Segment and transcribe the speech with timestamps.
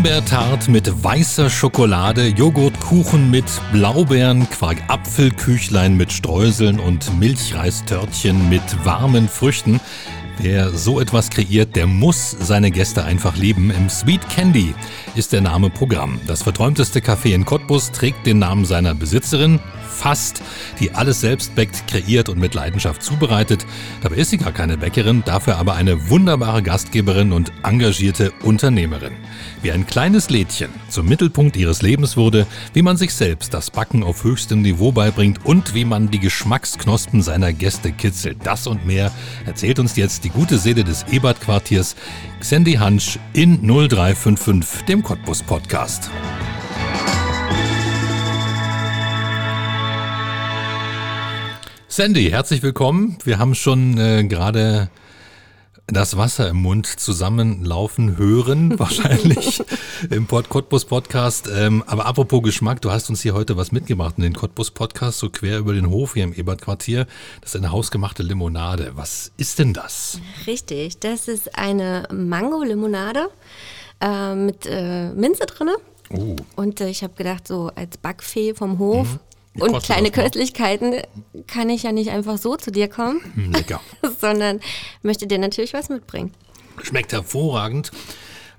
[0.00, 9.78] Himbeertart mit weißer Schokolade, Joghurtkuchen mit Blaubeeren, Quark-Apfelküchlein mit Streuseln und Milchreistörtchen mit warmen Früchten.
[10.38, 13.70] Wer so etwas kreiert, der muss seine Gäste einfach lieben.
[13.70, 14.74] Im Sweet Candy
[15.16, 16.18] ist der Name Programm.
[16.26, 20.42] Das verträumteste Café in Cottbus trägt den Namen seiner Besitzerin, fast,
[20.78, 23.66] die alles selbst backt, kreiert und mit Leidenschaft zubereitet.
[24.02, 29.12] Dabei ist sie gar keine Bäckerin, dafür aber eine wunderbare Gastgeberin und engagierte Unternehmerin.
[29.62, 34.02] Wie ein kleines Lädchen zum Mittelpunkt ihres Lebens wurde, wie man sich selbst das Backen
[34.02, 38.38] auf höchstem Niveau beibringt und wie man die Geschmacksknospen seiner Gäste kitzelt.
[38.44, 39.12] Das und mehr
[39.44, 41.96] erzählt uns jetzt die gute Seele des Ebert-Quartiers,
[42.40, 45.42] Xandy Hansch in 0355, dem Cottbus
[52.00, 53.18] Sandy, herzlich willkommen.
[53.24, 54.88] Wir haben schon äh, gerade
[55.86, 59.62] das Wasser im Mund zusammenlaufen hören, wahrscheinlich
[60.08, 61.50] im Port Cottbus Podcast.
[61.54, 65.18] Ähm, aber apropos Geschmack, du hast uns hier heute was mitgebracht in den Cottbus Podcast,
[65.18, 67.06] so quer über den Hof hier im Ebert Quartier.
[67.42, 68.92] Das ist eine hausgemachte Limonade.
[68.94, 70.20] Was ist denn das?
[70.46, 73.28] Richtig, das ist eine Mango-Limonade
[74.00, 75.74] äh, mit äh, Minze drinne.
[76.08, 76.34] Oh.
[76.56, 79.06] Und äh, ich habe gedacht, so als Backfee vom Hof.
[79.06, 79.20] Mhm
[79.58, 81.02] und kleine Köstlichkeiten
[81.46, 83.20] kann ich ja nicht einfach so zu dir kommen.
[83.34, 83.80] Hm, lecker.
[84.20, 84.60] sondern
[85.02, 86.32] möchte dir natürlich was mitbringen.
[86.82, 87.90] Schmeckt hervorragend.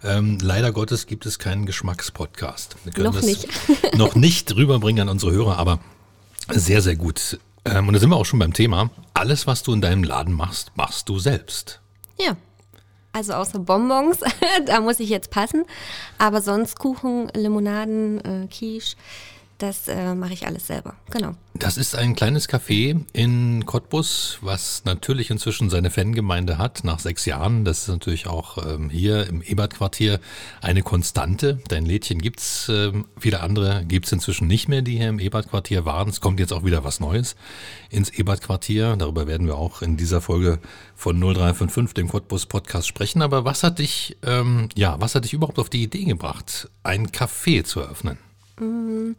[0.04, 2.76] Ähm, leider Gottes gibt es keinen Geschmackspodcast.
[2.84, 3.48] Wir können noch das nicht.
[3.96, 5.80] noch nicht rüberbringen an unsere Hörer, aber
[6.50, 7.40] sehr, sehr gut.
[7.66, 8.90] Ähm, und da sind wir auch schon beim Thema.
[9.14, 11.80] Alles, was du in deinem Laden machst, machst du selbst.
[12.20, 12.36] Ja.
[13.14, 14.20] Also außer Bonbons,
[14.66, 15.66] da muss ich jetzt passen.
[16.18, 18.96] Aber sonst Kuchen, Limonaden, äh, Quiche,
[19.62, 21.36] das äh, mache ich alles selber, genau.
[21.54, 27.26] Das ist ein kleines Café in Cottbus, was natürlich inzwischen seine Fangemeinde hat, nach sechs
[27.26, 27.66] Jahren.
[27.66, 30.20] Das ist natürlich auch ähm, hier im Ebert-Quartier
[30.62, 31.60] eine Konstante.
[31.68, 36.10] Dein Lädchen gibt's, ähm, viele andere gibt's inzwischen nicht mehr, die hier im Ebert-Quartier waren.
[36.10, 37.36] Es kommt jetzt auch wieder was Neues
[37.92, 38.96] ins Ebert-Quartier.
[38.96, 40.60] Darüber werden wir auch in dieser Folge
[40.96, 43.22] von 0355, dem Cottbus-Podcast, sprechen.
[43.22, 47.10] Aber was hat dich, ähm, ja, was hat dich überhaupt auf die Idee gebracht, ein
[47.10, 48.18] Café zu eröffnen?
[48.62, 49.16] Mm,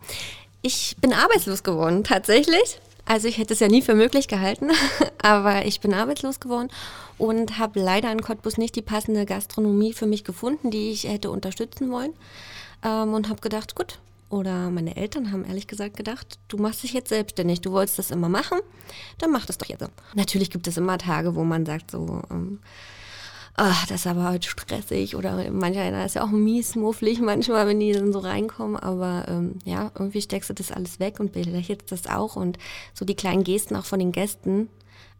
[0.62, 2.78] ich bin arbeitslos geworden, tatsächlich.
[3.04, 4.70] Also ich hätte es ja nie für möglich gehalten,
[5.22, 6.70] aber ich bin arbeitslos geworden
[7.18, 11.30] und habe leider in Cottbus nicht die passende Gastronomie für mich gefunden, die ich hätte
[11.30, 12.12] unterstützen wollen.
[12.84, 13.98] Ähm, und habe gedacht, gut,
[14.30, 18.10] oder meine Eltern haben ehrlich gesagt gedacht, du machst dich jetzt selbstständig, du wolltest das
[18.10, 18.60] immer machen,
[19.18, 19.84] dann mach das doch jetzt.
[20.14, 22.60] Natürlich gibt es immer Tage, wo man sagt so, ähm,
[23.54, 27.66] ach, das ist aber heute stressig oder mancher einer ist ja auch mies, mufflig manchmal,
[27.66, 31.32] wenn die dann so reinkommen, aber ähm, ja, irgendwie steckst du das alles weg und
[31.32, 32.58] belächelst das auch und
[32.94, 34.68] so die kleinen Gesten auch von den Gästen,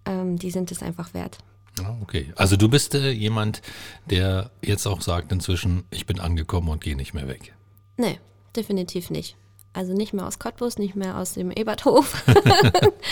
[0.07, 1.39] ähm, die sind es einfach wert.
[1.79, 2.33] Ja, okay.
[2.37, 3.63] Also du bist äh, jemand,
[4.07, 7.55] der jetzt auch sagt inzwischen, ich bin angekommen und gehe nicht mehr weg.
[7.97, 8.19] Nee,
[8.57, 9.37] definitiv nicht.
[9.73, 12.25] Also nicht mehr aus Cottbus, nicht mehr aus dem Eberthof.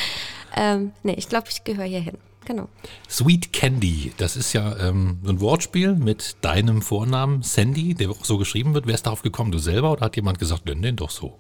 [0.57, 2.19] ähm, nee, ich glaube, ich gehöre hier hin
[2.51, 2.69] genau.
[3.09, 8.39] Sweet Candy, das ist ja ähm, ein Wortspiel mit deinem Vornamen, Sandy, der auch so
[8.39, 8.87] geschrieben wird.
[8.87, 11.39] Wer ist darauf gekommen, du selber oder hat jemand gesagt, nenn den doch so?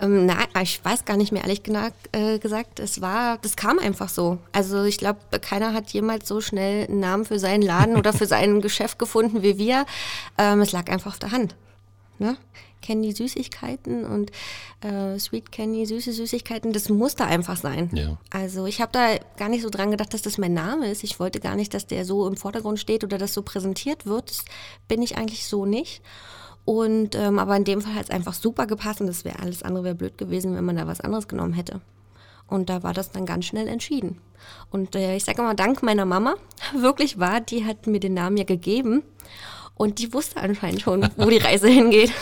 [0.00, 1.62] Ähm, nein, ich weiß gar nicht mehr ehrlich
[2.12, 2.80] äh, gesagt.
[2.80, 4.38] Es war, das kam einfach so.
[4.52, 8.26] Also ich glaube, keiner hat jemals so schnell einen Namen für seinen Laden oder für
[8.34, 9.84] sein Geschäft gefunden wie wir.
[10.38, 11.54] Ähm, es lag einfach auf der Hand.
[12.20, 12.36] Ne?
[12.82, 14.30] Candy Süßigkeiten und
[14.82, 17.90] äh, Sweet Candy süße Süßigkeiten, das muss da einfach sein.
[17.94, 18.18] Ja.
[18.30, 21.02] Also ich habe da gar nicht so dran gedacht, dass das mein Name ist.
[21.02, 24.30] Ich wollte gar nicht, dass der so im Vordergrund steht oder das so präsentiert wird.
[24.30, 24.44] Das
[24.86, 26.02] bin ich eigentlich so nicht.
[26.66, 29.62] Und ähm, aber in dem Fall hat es einfach super gepasst und das wäre alles
[29.62, 31.80] andere wäre blöd gewesen, wenn man da was anderes genommen hätte.
[32.46, 34.18] Und da war das dann ganz schnell entschieden.
[34.70, 36.34] Und äh, ich sage mal, dank meiner Mama,
[36.74, 39.04] wirklich war, die hat mir den Namen ja gegeben.
[39.80, 42.12] Und die wusste anscheinend schon, wo die Reise hingeht.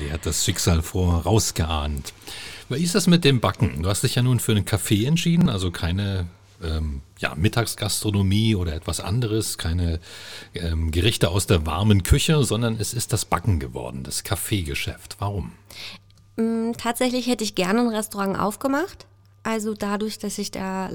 [0.00, 2.12] die hat das Schicksal vorausgeahnt.
[2.68, 3.82] Wie ist das mit dem Backen?
[3.82, 6.28] Du hast dich ja nun für einen Kaffee entschieden, also keine
[6.62, 9.98] ähm, ja, Mittagsgastronomie oder etwas anderes, keine
[10.54, 15.16] ähm, Gerichte aus der warmen Küche, sondern es ist das Backen geworden, das Kaffeegeschäft.
[15.18, 15.54] Warum?
[16.36, 19.08] Mm, tatsächlich hätte ich gerne ein Restaurant aufgemacht.
[19.44, 20.88] Also dadurch, dass ich da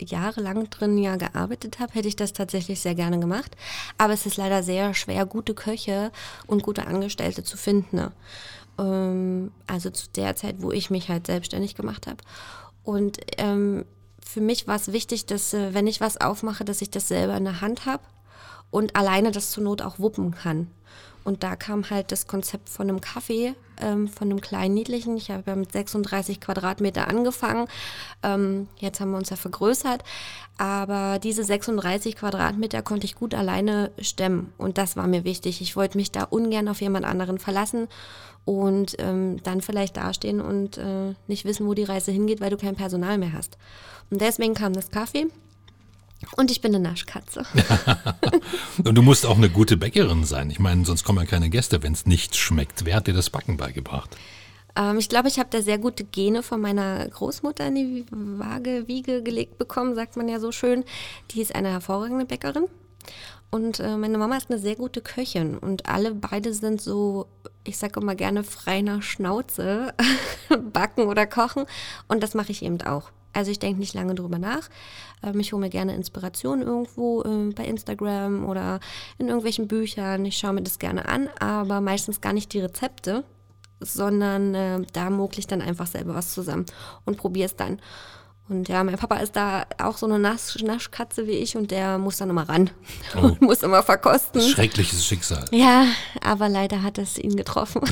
[0.00, 3.56] jahrelang drin ja gearbeitet habe, hätte ich das tatsächlich sehr gerne gemacht.
[3.98, 6.12] Aber es ist leider sehr schwer, gute Köche
[6.46, 7.96] und gute Angestellte zu finden.
[7.96, 8.12] Ne?
[8.78, 12.18] Ähm, also zu der Zeit, wo ich mich halt selbstständig gemacht habe.
[12.84, 13.84] Und ähm,
[14.24, 17.36] für mich war es wichtig, dass äh, wenn ich was aufmache, dass ich das selber
[17.36, 18.04] in der Hand habe
[18.70, 20.70] und alleine das zur Not auch wuppen kann.
[21.28, 25.14] Und da kam halt das Konzept von einem Kaffee, ähm, von einem kleinen niedlichen.
[25.18, 27.68] Ich habe ja mit 36 Quadratmeter angefangen.
[28.22, 30.02] Ähm, jetzt haben wir uns ja vergrößert.
[30.56, 34.54] Aber diese 36 Quadratmeter konnte ich gut alleine stemmen.
[34.56, 35.60] Und das war mir wichtig.
[35.60, 37.88] Ich wollte mich da ungern auf jemand anderen verlassen
[38.46, 42.56] und ähm, dann vielleicht dastehen und äh, nicht wissen, wo die Reise hingeht, weil du
[42.56, 43.58] kein Personal mehr hast.
[44.10, 45.26] Und deswegen kam das Kaffee.
[46.36, 47.44] Und ich bin eine Naschkatze.
[48.84, 50.50] und du musst auch eine gute Bäckerin sein.
[50.50, 52.84] Ich meine, sonst kommen ja keine Gäste, wenn es nicht schmeckt.
[52.84, 54.16] Wer hat dir das Backen beigebracht?
[54.76, 58.88] Ähm, ich glaube, ich habe da sehr gute Gene von meiner Großmutter in die Waage,
[58.88, 60.84] Wiege gelegt bekommen, sagt man ja so schön.
[61.30, 62.66] Die ist eine hervorragende Bäckerin.
[63.50, 65.56] Und äh, meine Mama ist eine sehr gute Köchin.
[65.56, 67.26] Und alle beide sind so,
[67.64, 69.94] ich sage immer gerne, frei nach Schnauze
[70.72, 71.64] backen oder kochen.
[72.08, 73.10] Und das mache ich eben auch.
[73.32, 74.68] Also ich denke nicht lange drüber nach.
[75.22, 78.80] Ähm, ich hole mir gerne Inspiration irgendwo äh, bei Instagram oder
[79.18, 80.24] in irgendwelchen Büchern.
[80.24, 83.24] Ich schaue mir das gerne an, aber meistens gar nicht die Rezepte,
[83.80, 86.66] sondern äh, da mogle ich dann einfach selber was zusammen
[87.04, 87.80] und probiere es dann.
[88.48, 91.98] Und ja, mein Papa ist da auch so eine Nasch Naschkatze wie ich und der
[91.98, 92.70] muss dann immer ran
[93.16, 93.26] oh.
[93.26, 94.40] und muss immer verkosten.
[94.40, 95.44] Schreckliches Schicksal.
[95.50, 95.86] Ja,
[96.22, 97.82] aber leider hat es ihn getroffen.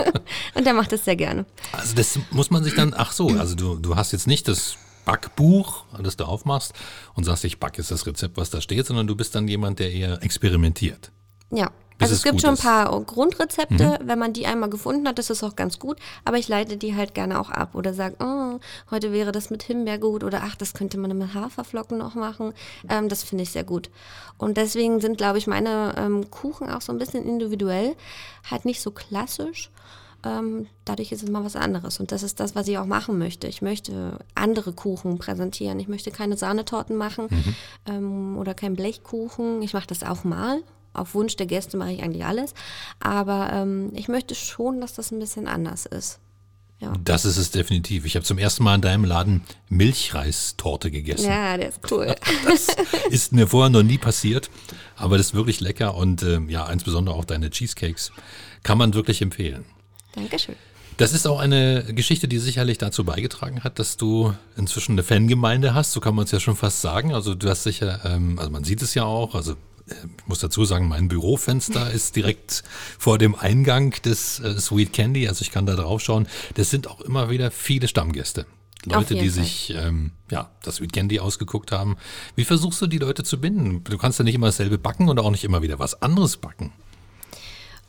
[0.54, 1.44] und er macht es sehr gerne.
[1.72, 4.76] Also das muss man sich dann, ach so, also du, du hast jetzt nicht das
[5.04, 6.72] Backbuch, das du aufmachst
[7.14, 9.78] und sagst, ich backe jetzt das Rezept, was da steht, sondern du bist dann jemand,
[9.78, 11.10] der eher experimentiert.
[11.50, 13.98] Ja, also es, es gibt schon ein paar Grundrezepte.
[14.00, 14.08] Mhm.
[14.08, 15.98] Wenn man die einmal gefunden hat, ist es auch ganz gut.
[16.24, 18.60] Aber ich leite die halt gerne auch ab oder sage, oh,
[18.90, 22.52] heute wäre das mit Himbeer gut oder ach, das könnte man mit Haferflocken noch machen.
[22.88, 23.90] Ähm, das finde ich sehr gut.
[24.38, 27.96] Und deswegen sind, glaube ich, meine ähm, Kuchen auch so ein bisschen individuell,
[28.50, 29.70] halt nicht so klassisch.
[30.24, 32.00] Ähm, dadurch ist es mal was anderes.
[32.00, 33.46] Und das ist das, was ich auch machen möchte.
[33.46, 35.78] Ich möchte andere Kuchen präsentieren.
[35.78, 37.54] Ich möchte keine Sahnetorten machen mhm.
[37.86, 39.62] ähm, oder kein Blechkuchen.
[39.62, 40.62] Ich mache das auch mal,
[40.98, 42.54] auf Wunsch der Gäste mache ich eigentlich alles.
[43.00, 46.20] Aber ähm, ich möchte schon, dass das ein bisschen anders ist.
[46.78, 46.92] Ja.
[47.02, 48.04] Das ist es definitiv.
[48.04, 51.26] Ich habe zum ersten Mal in deinem Laden Milchreistorte gegessen.
[51.26, 52.14] Ja, der ist cool.
[52.46, 52.66] das
[53.08, 54.50] ist mir vorher noch nie passiert,
[54.94, 58.12] aber das ist wirklich lecker und äh, ja, insbesondere auch deine Cheesecakes
[58.62, 59.64] kann man wirklich empfehlen.
[60.14, 60.56] Dankeschön.
[60.98, 65.74] Das ist auch eine Geschichte, die sicherlich dazu beigetragen hat, dass du inzwischen eine Fangemeinde
[65.74, 67.12] hast, so kann man es ja schon fast sagen.
[67.12, 69.56] Also du hast sicher, ähm, also man sieht es ja auch, also
[69.86, 72.64] ich muss dazu sagen, mein Bürofenster ist direkt
[72.98, 76.26] vor dem Eingang des äh, Sweet Candy, also ich kann da drauf schauen.
[76.54, 78.46] Das sind auch immer wieder viele Stammgäste.
[78.84, 81.96] Leute, die sich ähm, ja, das Sweet Candy ausgeguckt haben.
[82.36, 83.82] Wie versuchst du die Leute zu binden?
[83.84, 86.72] Du kannst ja nicht immer dasselbe backen und auch nicht immer wieder was anderes backen.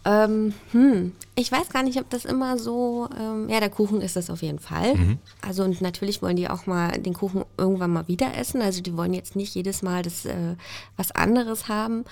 [0.08, 4.16] Ähm, hm, ich weiß gar nicht, ob das immer so, ähm, ja, der Kuchen ist
[4.16, 4.96] das auf jeden Fall.
[4.96, 5.18] Mhm.
[5.42, 8.62] Also und natürlich wollen die auch mal den Kuchen irgendwann mal wieder essen.
[8.62, 10.56] Also die wollen jetzt nicht jedes Mal das äh,
[10.96, 12.06] was anderes haben.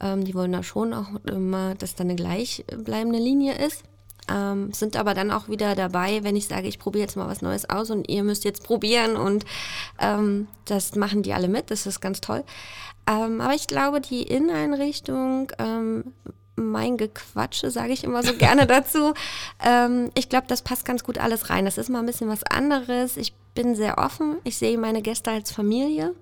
[0.00, 3.82] Ähm, die wollen da schon auch immer, dass da eine gleichbleibende Linie ist.
[4.32, 7.42] Ähm, sind aber dann auch wieder dabei, wenn ich sage, ich probiere jetzt mal was
[7.42, 9.44] Neues aus und ihr müsst jetzt probieren und
[10.00, 12.42] ähm, das machen die alle mit, das ist ganz toll.
[13.06, 16.04] Ähm, aber ich glaube, die Inneneinrichtung ähm,
[16.56, 19.14] mein Gequatsche, sage ich immer so gerne dazu.
[19.64, 21.64] Ähm, ich glaube, das passt ganz gut alles rein.
[21.64, 23.16] Das ist mal ein bisschen was anderes.
[23.16, 24.36] Ich bin sehr offen.
[24.44, 26.14] Ich sehe meine Gäste als Familie.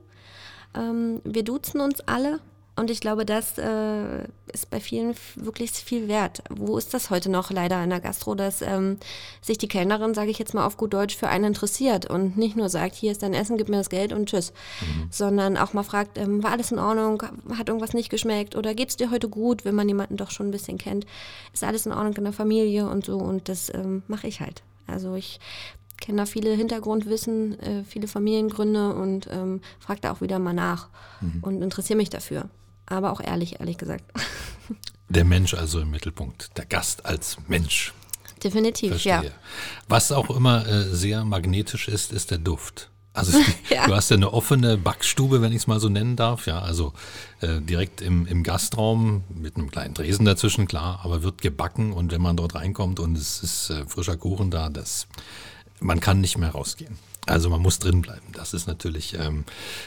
[0.75, 2.41] Ähm, wir duzen uns alle.
[2.75, 6.43] Und ich glaube, das äh, ist bei vielen wirklich viel wert.
[6.49, 8.97] Wo ist das heute noch leider in der Gastro, dass ähm,
[9.43, 12.57] sich die Kellnerin, sage ich jetzt mal auf gut Deutsch, für einen interessiert und nicht
[12.57, 15.09] nur sagt, hier ist dein Essen, gib mir das Geld und tschüss, mhm.
[15.11, 17.23] sondern auch mal fragt, ähm, war alles in Ordnung,
[17.59, 20.53] hat irgendwas nicht geschmeckt oder geht's dir heute gut, wenn man jemanden doch schon ein
[20.53, 21.05] bisschen kennt,
[21.53, 24.63] ist alles in Ordnung in der Familie und so und das ähm, mache ich halt.
[24.87, 25.41] Also ich
[26.01, 30.89] kenne da viele Hintergrundwissen, äh, viele Familiengründe und ähm, frage da auch wieder mal nach
[31.21, 31.39] mhm.
[31.43, 32.49] und interessiere mich dafür
[32.93, 34.05] aber auch ehrlich, ehrlich gesagt.
[35.09, 37.93] Der Mensch also im Mittelpunkt, der Gast als Mensch.
[38.43, 39.13] Definitiv, Verstehe.
[39.13, 39.23] ja.
[39.87, 42.89] Was auch immer äh, sehr magnetisch ist, ist der Duft.
[43.13, 43.87] Also ja.
[43.87, 46.95] du hast ja eine offene Backstube, wenn ich es mal so nennen darf, ja, also
[47.41, 52.11] äh, direkt im, im Gastraum mit einem kleinen Tresen dazwischen, klar, aber wird gebacken und
[52.11, 55.07] wenn man dort reinkommt und es ist äh, frischer Kuchen da, das,
[55.83, 56.99] man kann nicht mehr rausgehen.
[57.27, 58.27] Also man muss drin bleiben.
[58.33, 59.45] Das ist natürlich ähm,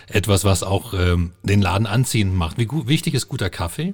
[0.08, 2.58] etwas, was auch ähm, den Laden anziehen macht.
[2.58, 3.94] Wie gut, wichtig ist guter Kaffee?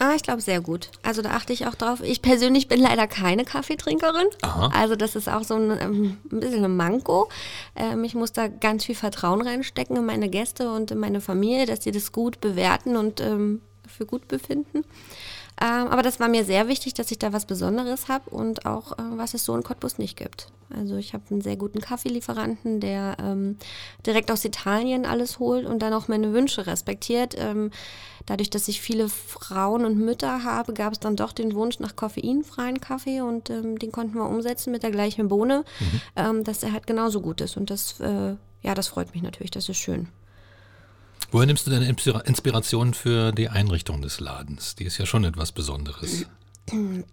[0.00, 0.90] Ah, ich glaube sehr gut.
[1.02, 2.00] Also da achte ich auch drauf.
[2.02, 4.26] Ich persönlich bin leider keine Kaffeetrinkerin.
[4.40, 4.70] Aha.
[4.74, 7.28] Also das ist auch so ein, ähm, ein bisschen ein Manko.
[7.76, 11.66] Ähm, ich muss da ganz viel Vertrauen reinstecken in meine Gäste und in meine Familie,
[11.66, 14.84] dass sie das gut bewerten und ähm, für gut befinden.
[15.60, 18.92] Ähm, aber das war mir sehr wichtig, dass ich da was Besonderes habe und auch,
[18.92, 20.48] äh, was es so in Cottbus nicht gibt.
[20.74, 23.58] Also ich habe einen sehr guten Kaffeelieferanten, der ähm,
[24.06, 27.34] direkt aus Italien alles holt und dann auch meine Wünsche respektiert.
[27.36, 27.72] Ähm,
[28.24, 31.94] dadurch, dass ich viele Frauen und Mütter habe, gab es dann doch den Wunsch nach
[31.94, 36.00] koffeinfreien Kaffee und ähm, den konnten wir umsetzen mit der gleichen Bohne, mhm.
[36.16, 37.58] ähm, dass er halt genauso gut ist.
[37.58, 40.08] Und das, äh, ja, das freut mich natürlich, das ist schön.
[41.32, 44.74] Woher nimmst du deine Inspiration für die Einrichtung des Ladens?
[44.74, 46.26] Die ist ja schon etwas Besonderes.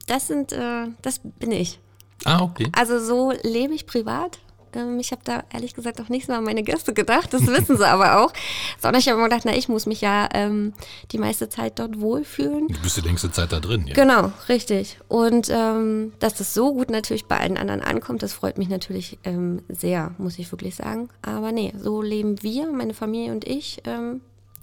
[0.08, 1.80] Das sind, äh, das bin ich.
[2.26, 2.70] Ah, okay.
[2.74, 4.40] Also so lebe ich privat.
[4.76, 7.78] Ähm, ich habe da ehrlich gesagt auch nicht so an meine Gäste gedacht, das wissen
[7.78, 8.34] sie aber auch.
[8.82, 10.74] Sondern ich habe immer gedacht, na, ich muss mich ja ähm,
[11.12, 12.68] die meiste Zeit dort wohlfühlen.
[12.68, 13.94] Du bist die längste Zeit da drin, ja.
[13.94, 15.00] Genau, richtig.
[15.08, 19.18] Und ähm, dass das so gut natürlich bei allen anderen ankommt, das freut mich natürlich
[19.24, 21.10] ähm, sehr, muss ich wirklich sagen.
[21.22, 23.82] Aber nee, so leben wir, meine Familie und ich.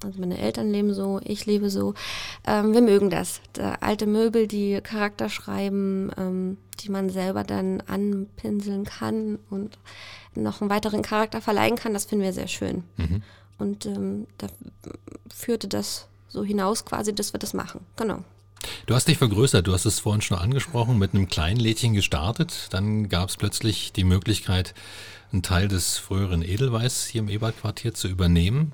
[0.03, 1.93] Also meine Eltern leben so, ich lebe so.
[2.45, 3.41] Ähm, wir mögen das.
[3.53, 9.77] Da alte Möbel, die Charakter schreiben, ähm, die man selber dann anpinseln kann und
[10.35, 12.83] noch einen weiteren Charakter verleihen kann, das finden wir sehr schön.
[12.97, 13.23] Mhm.
[13.57, 14.47] Und ähm, da
[15.33, 17.81] führte das so hinaus quasi, dass wir das machen.
[17.95, 18.23] Genau.
[18.85, 22.67] Du hast dich vergrößert, du hast es vorhin schon angesprochen, mit einem kleinen Lädchen gestartet.
[22.71, 24.73] Dann gab es plötzlich die Möglichkeit,
[25.31, 28.73] einen Teil des früheren Edelweiß hier im Ebertquartier zu übernehmen.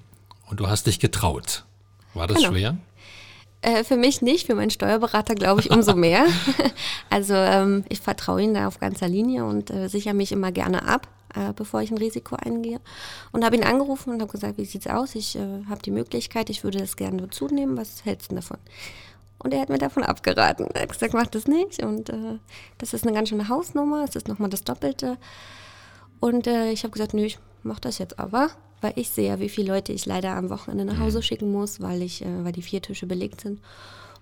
[0.51, 1.63] Und du hast dich getraut.
[2.13, 2.49] War das genau.
[2.49, 2.77] schwer?
[3.61, 6.25] Äh, für mich nicht, für meinen Steuerberater glaube ich umso mehr.
[7.09, 10.85] also ähm, ich vertraue ihm da auf ganzer Linie und äh, sichere mich immer gerne
[10.85, 12.81] ab, äh, bevor ich ein Risiko eingehe.
[13.31, 15.15] Und habe ihn angerufen und habe gesagt, wie sieht es aus?
[15.15, 17.77] Ich äh, habe die Möglichkeit, ich würde das gerne dazu nehmen.
[17.77, 18.57] Was hältst du davon?
[19.39, 20.67] Und er hat mir davon abgeraten.
[20.73, 21.81] Er hat gesagt, mach das nicht.
[21.81, 22.39] Und äh,
[22.77, 25.17] das ist eine ganz schöne Hausnummer, es ist nochmal das Doppelte.
[26.19, 28.49] Und äh, ich habe gesagt, nö, ich mache das jetzt aber
[28.81, 31.23] weil ich sehe, wie viele Leute ich leider am Wochenende nach Hause mhm.
[31.23, 33.61] schicken muss, weil ich, äh, weil die vier Tische belegt sind.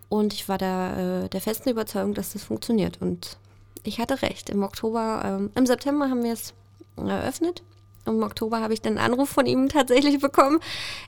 [0.10, 3.02] Und ich war da äh, der festen Überzeugung, dass das funktioniert.
[3.02, 3.38] Und
[3.84, 4.50] ich hatte recht.
[4.50, 6.54] Im Oktober, ähm, im September haben wir es
[6.98, 7.64] eröffnet.
[8.06, 10.60] Im Oktober habe ich dann einen Anruf von ihm tatsächlich bekommen,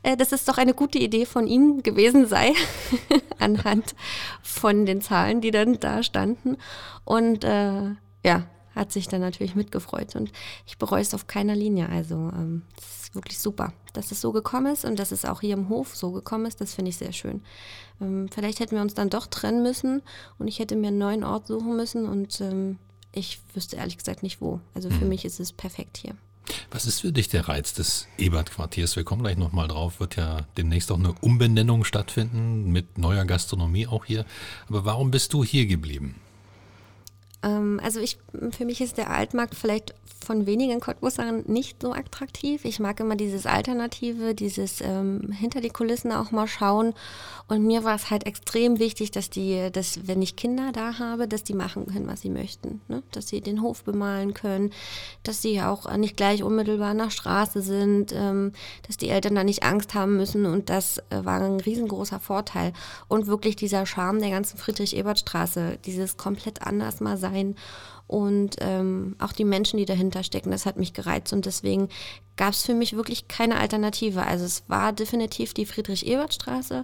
[0.04, 2.54] äh, dass es doch eine gute Idee von ihm gewesen sei,
[3.40, 3.96] anhand
[4.44, 6.58] von den Zahlen, die dann da standen.
[7.04, 8.44] Und äh, ja,
[8.76, 10.16] hat sich dann natürlich mitgefreut.
[10.16, 10.32] Und
[10.66, 11.90] ich bereue es auf keiner Linie.
[11.90, 12.62] Also ähm,
[13.14, 16.12] wirklich super, dass es so gekommen ist und dass es auch hier im Hof so
[16.12, 16.62] gekommen ist.
[16.62, 17.42] Das finde ich sehr schön.
[18.00, 20.02] Ähm, vielleicht hätten wir uns dann doch trennen müssen
[20.38, 22.78] und ich hätte mir einen neuen Ort suchen müssen und ähm,
[23.12, 24.60] ich wüsste ehrlich gesagt nicht wo.
[24.74, 25.10] Also für mhm.
[25.10, 26.16] mich ist es perfekt hier.
[26.72, 28.96] Was ist für dich der Reiz des Ebert-Quartiers?
[28.96, 30.00] Wir kommen gleich nochmal drauf.
[30.00, 34.26] Wird ja demnächst auch eine Umbenennung stattfinden mit neuer Gastronomie auch hier.
[34.68, 36.16] Aber warum bist du hier geblieben?
[37.44, 38.18] Ähm, also ich,
[38.52, 39.94] für mich ist der Altmarkt vielleicht
[40.32, 42.64] von wenigen Cottbusern nicht so attraktiv.
[42.64, 46.94] Ich mag immer dieses Alternative, dieses ähm, hinter die Kulissen auch mal schauen.
[47.50, 51.28] Und mir war es halt extrem wichtig, dass die, dass wenn ich Kinder da habe,
[51.28, 52.80] dass die machen können, was sie möchten.
[52.88, 53.04] Ne?
[53.12, 54.72] Dass sie den Hof bemalen können,
[55.24, 58.54] dass sie auch nicht gleich unmittelbar nach Straße sind, ähm,
[58.88, 60.46] dass die Eltern da nicht Angst haben müssen.
[60.46, 62.72] Und das äh, war ein riesengroßer Vorteil.
[63.10, 67.58] Und wirklich dieser Charme der ganzen Friedrich-Ebert-Straße, dieses komplett anders mal sein
[68.12, 71.88] und ähm, auch die Menschen, die dahinter stecken, das hat mich gereizt und deswegen
[72.36, 74.24] gab es für mich wirklich keine Alternative.
[74.24, 76.84] Also es war definitiv die Friedrich-Ebert-Straße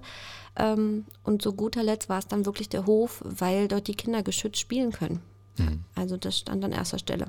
[0.56, 4.24] ähm, und zu guter Letzt war es dann wirklich der Hof, weil dort die Kinder
[4.24, 5.20] geschützt spielen können.
[5.58, 5.84] Mhm.
[5.96, 7.28] Also das stand an erster Stelle.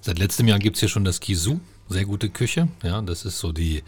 [0.00, 2.68] Seit letztem Jahr gibt es hier schon das Kisu, sehr gute Küche.
[2.82, 3.82] Ja, das ist so die,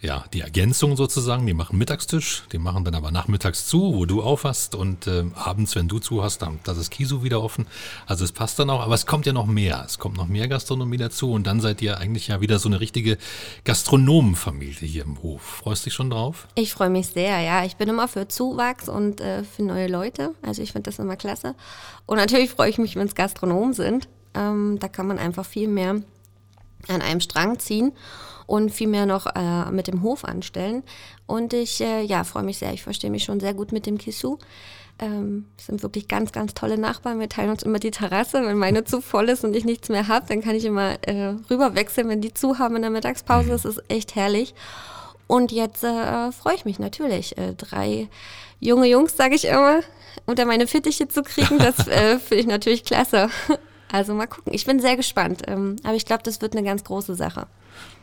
[0.00, 1.46] ja, die Ergänzung sozusagen.
[1.46, 5.74] Die machen Mittagstisch, die machen dann aber nachmittags zu, wo du aufhast und äh, abends,
[5.76, 7.66] wenn du zu hast, dann das ist Kisu wieder offen.
[8.06, 9.84] Also es passt dann auch, aber es kommt ja noch mehr.
[9.86, 12.80] Es kommt noch mehr Gastronomie dazu und dann seid ihr eigentlich ja wieder so eine
[12.80, 13.16] richtige
[13.64, 15.42] Gastronomenfamilie hier im Hof.
[15.42, 16.48] Freust dich schon drauf?
[16.56, 17.64] Ich freue mich sehr, ja.
[17.64, 20.34] Ich bin immer für Zuwachs und äh, für neue Leute.
[20.42, 21.54] Also ich finde das immer klasse.
[22.06, 24.08] Und natürlich freue ich mich, wenn es Gastronomen sind.
[24.34, 26.02] Ähm, da kann man einfach viel mehr
[26.88, 27.92] an einem Strang ziehen
[28.46, 30.82] und viel mehr noch äh, mit dem Hof anstellen.
[31.26, 32.72] Und ich äh, ja, freue mich sehr.
[32.72, 34.38] Ich verstehe mich schon sehr gut mit dem Kisu.
[34.98, 37.20] Ähm, sind wirklich ganz, ganz tolle Nachbarn.
[37.20, 38.42] Wir teilen uns immer die Terrasse.
[38.46, 41.34] Wenn meine zu voll ist und ich nichts mehr habe, dann kann ich immer äh,
[41.50, 43.50] rüberwechseln, wenn die zu haben in der Mittagspause.
[43.50, 44.54] Das ist echt herrlich.
[45.26, 47.36] Und jetzt äh, freue ich mich natürlich.
[47.36, 48.08] Äh, drei
[48.60, 49.80] junge Jungs, sage ich immer,
[50.24, 53.28] unter meine Fittiche zu kriegen, das äh, finde ich natürlich klasse.
[53.90, 54.52] Also mal gucken.
[54.52, 55.42] Ich bin sehr gespannt.
[55.46, 57.46] Ähm, aber ich glaube, das wird eine ganz große Sache.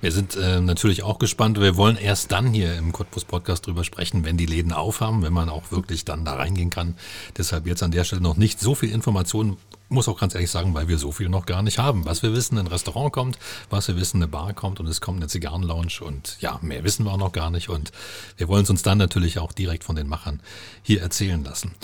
[0.01, 1.59] Wir sind äh, natürlich auch gespannt.
[1.59, 5.33] Wir wollen erst dann hier im Cottbus Podcast drüber sprechen, wenn die Läden aufhaben, wenn
[5.33, 6.95] man auch wirklich dann da reingehen kann.
[7.37, 9.57] Deshalb jetzt an der Stelle noch nicht so viel Informationen.
[9.89, 12.05] Muss auch ganz ehrlich sagen, weil wir so viel noch gar nicht haben.
[12.05, 13.37] Was wir wissen, ein Restaurant kommt,
[13.69, 17.05] was wir wissen, eine Bar kommt und es kommt eine Zigarrenlounge und ja, mehr wissen
[17.05, 17.69] wir auch noch gar nicht.
[17.69, 17.91] Und
[18.37, 20.39] wir wollen es uns dann natürlich auch direkt von den Machern
[20.81, 21.75] hier erzählen lassen.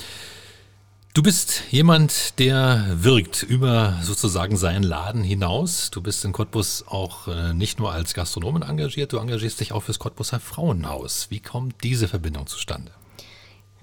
[1.12, 5.89] Du bist jemand, der wirkt über sozusagen seinen Laden hinaus.
[5.89, 9.82] Du bist in Cottbus auch äh, nicht nur als Gastronomin engagiert, du engagierst dich auch
[9.82, 11.32] fürs Cottbuser Frauenhaus.
[11.32, 12.92] Wie kommt diese Verbindung zustande?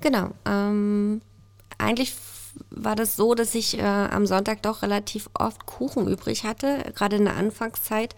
[0.00, 0.30] Genau.
[0.44, 1.20] Ähm,
[1.78, 2.14] eigentlich
[2.70, 6.92] war das so, dass ich äh, am Sonntag doch relativ oft Kuchen übrig hatte.
[6.94, 8.14] Gerade in der Anfangszeit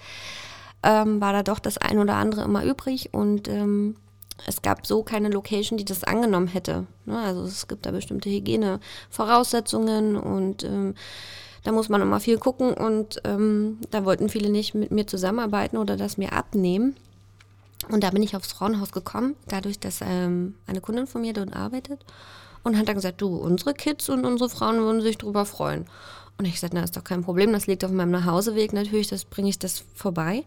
[0.83, 3.97] ähm, war da doch das ein oder andere immer übrig und ähm,
[4.47, 6.87] es gab so keine Location, die das angenommen hätte.
[7.07, 7.18] Ne?
[7.18, 10.95] Also es gibt da bestimmte Hygienevoraussetzungen und ähm,
[11.64, 15.76] da muss man immer viel gucken und ähm, da wollten viele nicht mit mir zusammenarbeiten
[15.76, 16.97] oder das mir abnehmen.
[17.90, 21.54] Und da bin ich aufs Frauenhaus gekommen, dadurch, dass ähm, eine Kundin von mir dort
[21.54, 22.04] arbeitet
[22.64, 25.87] und hat dann gesagt, du, unsere Kids und unsere Frauen würden sich darüber freuen.
[26.38, 29.25] Und ich sagte, na, ist doch kein Problem, das liegt auf meinem Nachhauseweg natürlich, das
[29.25, 30.45] bringe ich das vorbei.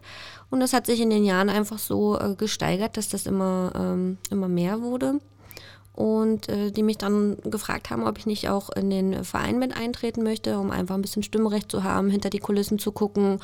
[0.48, 4.16] Und das hat sich in den Jahren einfach so äh, gesteigert, dass das immer, ähm,
[4.30, 5.20] immer mehr wurde.
[5.92, 9.76] Und äh, die mich dann gefragt haben, ob ich nicht auch in den Verein mit
[9.76, 13.38] eintreten möchte, um einfach ein bisschen Stimmrecht zu haben, hinter die Kulissen zu gucken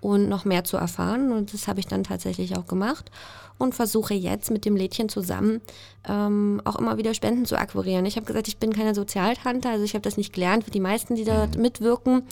[0.00, 1.32] und noch mehr zu erfahren.
[1.32, 3.10] Und das habe ich dann tatsächlich auch gemacht
[3.58, 5.60] und versuche jetzt mit dem Lädchen zusammen
[6.08, 8.06] ähm, auch immer wieder Spenden zu akquirieren.
[8.06, 10.80] Ich habe gesagt, ich bin keine Sozialtante, also ich habe das nicht gelernt wie die
[10.80, 11.62] meisten, die dort mhm.
[11.62, 12.22] mitwirken,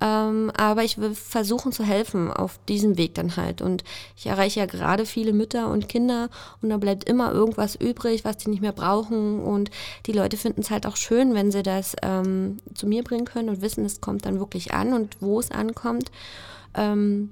[0.00, 3.60] ähm, aber ich will versuchen zu helfen auf diesem Weg dann halt.
[3.60, 3.84] Und
[4.16, 6.30] ich erreiche ja gerade viele Mütter und Kinder
[6.62, 9.70] und da bleibt immer irgendwas übrig, was die nicht mehr brauchen und
[10.06, 13.50] die Leute finden es halt auch schön, wenn sie das ähm, zu mir bringen können
[13.50, 16.10] und wissen, es kommt dann wirklich an und wo es ankommt.
[16.74, 17.30] Ähm,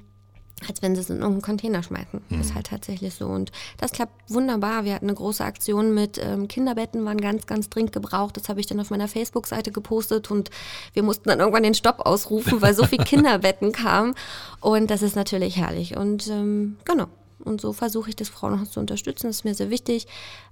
[0.67, 2.21] als wenn sie es in irgendeinen Container schmeißen.
[2.29, 2.41] Mhm.
[2.41, 3.27] Ist halt tatsächlich so.
[3.27, 4.85] Und das klappt wunderbar.
[4.85, 8.37] Wir hatten eine große Aktion mit ähm, Kinderbetten, waren ganz, ganz dringend gebraucht.
[8.37, 10.51] Das habe ich dann auf meiner Facebook-Seite gepostet und
[10.95, 14.15] wir mussten dann irgendwann den Stopp ausrufen, weil so viele Kinderbetten kamen.
[14.61, 15.97] Und das ist natürlich herrlich.
[15.97, 17.07] Und ähm, genau.
[17.45, 19.29] Und so versuche ich das Frauenhaus zu unterstützen.
[19.29, 20.09] Das ist mir sehr wichtig,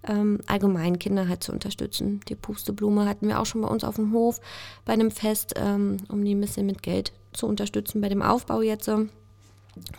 [0.06, 2.20] ähm, allgemein Kinder halt zu unterstützen.
[2.28, 4.40] Die Pusteblume hatten wir auch schon bei uns auf dem Hof
[4.84, 8.62] bei einem Fest, ähm, um die ein bisschen mit Geld zu unterstützen bei dem Aufbau
[8.62, 8.88] jetzt.
[8.88, 9.10] Und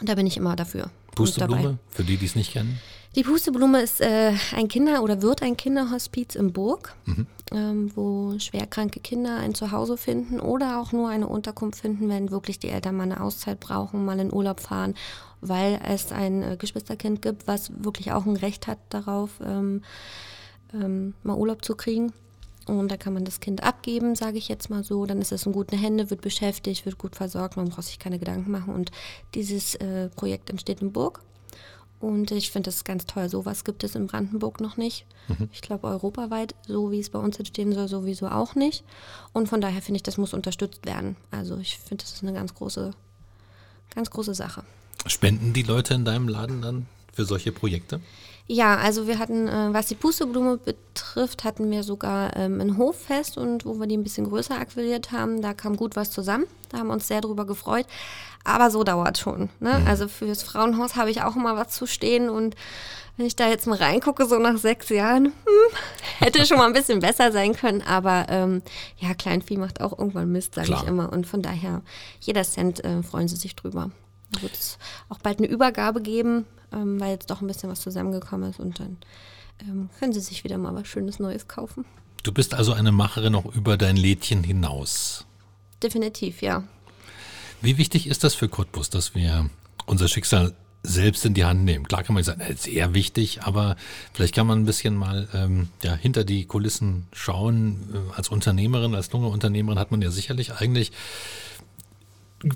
[0.02, 0.90] da bin ich immer dafür.
[1.16, 2.80] Pusteblume, für die, die es nicht kennen?
[3.16, 7.26] Die Pusteblume ist äh, ein Kinder- oder wird ein Kinderhospiz in Burg, mhm.
[7.52, 12.60] ähm, wo schwerkranke Kinder ein Zuhause finden oder auch nur eine Unterkunft finden, wenn wirklich
[12.60, 14.94] die Eltern mal eine Auszeit brauchen, mal in Urlaub fahren,
[15.42, 19.82] weil es ein äh, Geschwisterkind gibt, was wirklich auch ein Recht hat darauf, ähm,
[20.74, 22.14] ähm, mal Urlaub zu kriegen.
[22.68, 25.06] Und da kann man das Kind abgeben, sage ich jetzt mal so.
[25.06, 28.20] Dann ist es in guten Händen, wird beschäftigt, wird gut versorgt, man braucht sich keine
[28.20, 28.74] Gedanken machen.
[28.74, 28.92] Und
[29.34, 31.22] dieses äh, Projekt entsteht in Burg.
[32.00, 33.28] Und ich finde das ganz toll.
[33.28, 35.06] Sowas gibt es in Brandenburg noch nicht.
[35.28, 35.50] Mhm.
[35.52, 38.84] Ich glaube, europaweit, so wie es bei uns entstehen soll, sowieso auch nicht.
[39.34, 41.16] Und von daher finde ich, das muss unterstützt werden.
[41.32, 42.92] Also ich finde, das ist eine ganz große,
[43.96, 44.64] ganz große Sache.
[45.08, 48.00] Spenden die Leute in deinem Laden dann für solche Projekte?
[48.50, 53.38] Ja, also wir hatten, äh, was die Pusteblume betrifft, hatten wir sogar ähm, ein Hoffest
[53.38, 56.46] und wo wir die ein bisschen größer akquiriert haben, da kam gut was zusammen.
[56.70, 57.86] Da haben wir uns sehr drüber gefreut.
[58.46, 59.50] Aber so dauert schon.
[59.60, 59.80] Ne?
[59.80, 59.88] Mhm.
[59.88, 62.56] Also fürs Frauenhaus habe ich auch immer was zu stehen und
[63.18, 65.78] wenn ich da jetzt mal reingucke, so nach sechs Jahren, hm,
[66.20, 67.82] hätte schon mal ein bisschen besser sein können.
[67.82, 68.62] Aber ähm,
[68.98, 71.12] ja, Kleinvieh macht auch irgendwann Mist, sage ich immer.
[71.12, 71.82] Und von daher,
[72.22, 73.90] jeder Cent äh, freuen sie sich drüber.
[74.32, 74.78] Da wird es
[75.10, 78.80] auch bald eine Übergabe geben ähm, weil jetzt doch ein bisschen was zusammengekommen ist und
[78.80, 78.98] dann
[79.62, 81.86] ähm, können Sie sich wieder mal was Schönes Neues kaufen.
[82.24, 85.26] Du bist also eine Macherin auch über dein Lädchen hinaus.
[85.82, 86.64] Definitiv, ja.
[87.62, 89.50] Wie wichtig ist das für Cottbus, dass wir
[89.86, 90.54] unser Schicksal
[90.84, 91.88] selbst in die Hand nehmen?
[91.88, 93.76] Klar kann man sagen, das ist sehr wichtig, aber
[94.14, 97.90] vielleicht kann man ein bisschen mal ähm, ja, hinter die Kulissen schauen.
[97.94, 100.92] Äh, als Unternehmerin, als junge Unternehmerin hat man ja sicherlich eigentlich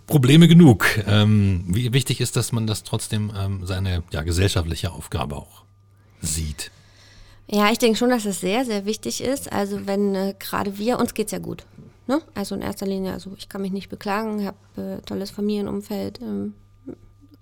[0.06, 0.86] Probleme genug.
[1.08, 5.64] Ähm, wie wichtig ist, dass man das trotzdem ähm, seine ja, gesellschaftliche Aufgabe auch
[6.22, 6.72] sieht?
[7.48, 9.52] Ja, ich denke schon, dass es sehr, sehr wichtig ist.
[9.52, 11.66] Also wenn äh, gerade wir, uns geht es ja gut.
[12.08, 12.22] Ne?
[12.36, 16.22] Also in erster Linie, also ich kann mich nicht beklagen, habe äh, tolles Familienumfeld.
[16.22, 16.54] Ähm,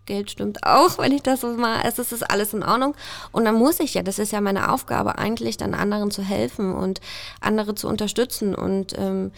[0.06, 2.96] Geld stimmt auch, wenn ich das so mal, es ist, ist alles in Ordnung.
[3.32, 6.74] Und dann muss ich ja, das ist ja meine Aufgabe eigentlich, dann anderen zu helfen
[6.74, 7.02] und
[7.42, 8.56] andere zu unterstützen.
[8.56, 9.32] Und ähm,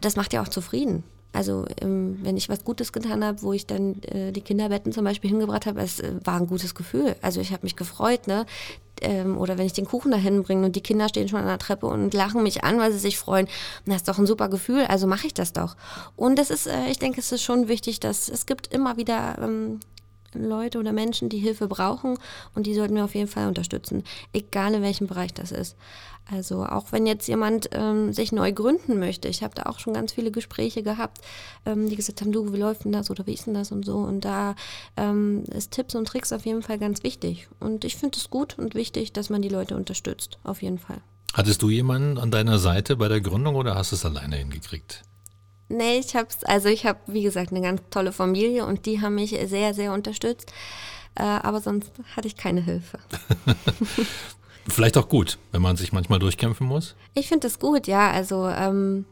[0.00, 1.04] das macht ja auch zufrieden.
[1.32, 5.04] Also ähm, wenn ich was Gutes getan habe, wo ich dann äh, die Kinderbetten zum
[5.04, 7.14] Beispiel hingebracht habe, es äh, war ein gutes Gefühl.
[7.22, 8.46] Also ich habe mich gefreut, ne?
[9.00, 11.58] Ähm, oder wenn ich den Kuchen dahin bringe und die Kinder stehen schon an der
[11.58, 13.48] Treppe und lachen mich an, weil sie sich freuen,
[13.86, 15.76] das ist doch ein super Gefühl, also mache ich das doch.
[16.16, 19.38] Und es ist, äh, ich denke, es ist schon wichtig, dass es gibt immer wieder
[19.40, 19.80] ähm,
[20.34, 22.18] Leute oder Menschen, die Hilfe brauchen
[22.54, 25.76] und die sollten wir auf jeden Fall unterstützen, egal in welchem Bereich das ist.
[26.30, 29.94] Also auch wenn jetzt jemand ähm, sich neu gründen möchte, ich habe da auch schon
[29.94, 31.18] ganz viele Gespräche gehabt,
[31.66, 33.84] ähm, die gesagt haben, du, wie läuft denn das oder wie ist denn das und
[33.84, 33.96] so.
[33.96, 34.54] Und da
[34.96, 37.48] ähm, ist Tipps und Tricks auf jeden Fall ganz wichtig.
[37.58, 41.00] Und ich finde es gut und wichtig, dass man die Leute unterstützt, auf jeden Fall.
[41.32, 45.02] Hattest du jemanden an deiner Seite bei der Gründung oder hast du es alleine hingekriegt?
[45.68, 49.14] Nee, ich hab's, also ich habe, wie gesagt, eine ganz tolle Familie und die haben
[49.14, 50.52] mich sehr, sehr unterstützt.
[51.14, 52.98] Äh, aber sonst hatte ich keine Hilfe.
[54.68, 56.94] Vielleicht auch gut, wenn man sich manchmal durchkämpfen muss.
[57.14, 58.10] Ich finde es gut, ja.
[58.10, 59.04] Also ähm,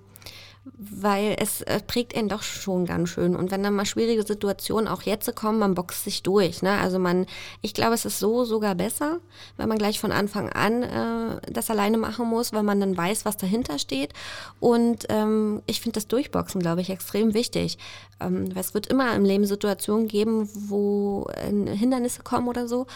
[0.76, 3.36] weil es äh, prägt ihn doch schon ganz schön.
[3.36, 6.62] Und wenn dann mal schwierige Situationen auch jetzt kommen, man boxt sich durch.
[6.62, 6.78] Ne?
[6.78, 7.26] Also man,
[7.62, 9.18] ich glaube, es ist so sogar besser,
[9.56, 13.24] wenn man gleich von Anfang an äh, das alleine machen muss, weil man dann weiß,
[13.24, 14.12] was dahinter steht.
[14.60, 17.78] Und ähm, ich finde das Durchboxen, glaube ich, extrem wichtig.
[18.20, 22.86] Ähm, es wird immer im Leben Situationen geben, wo äh, Hindernisse kommen oder so.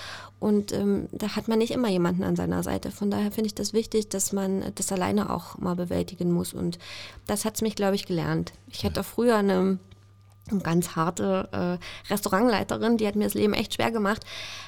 [0.42, 2.90] Und ähm, da hat man nicht immer jemanden an seiner Seite.
[2.90, 6.52] Von daher finde ich das wichtig, dass man das alleine auch mal bewältigen muss.
[6.52, 6.80] Und
[7.28, 8.52] das hat es mich, glaube ich, gelernt.
[8.70, 9.78] Ich hatte früher eine
[10.62, 14.22] ganz harte äh, Restaurantleiterin, die hat mir das Leben echt schwer gemacht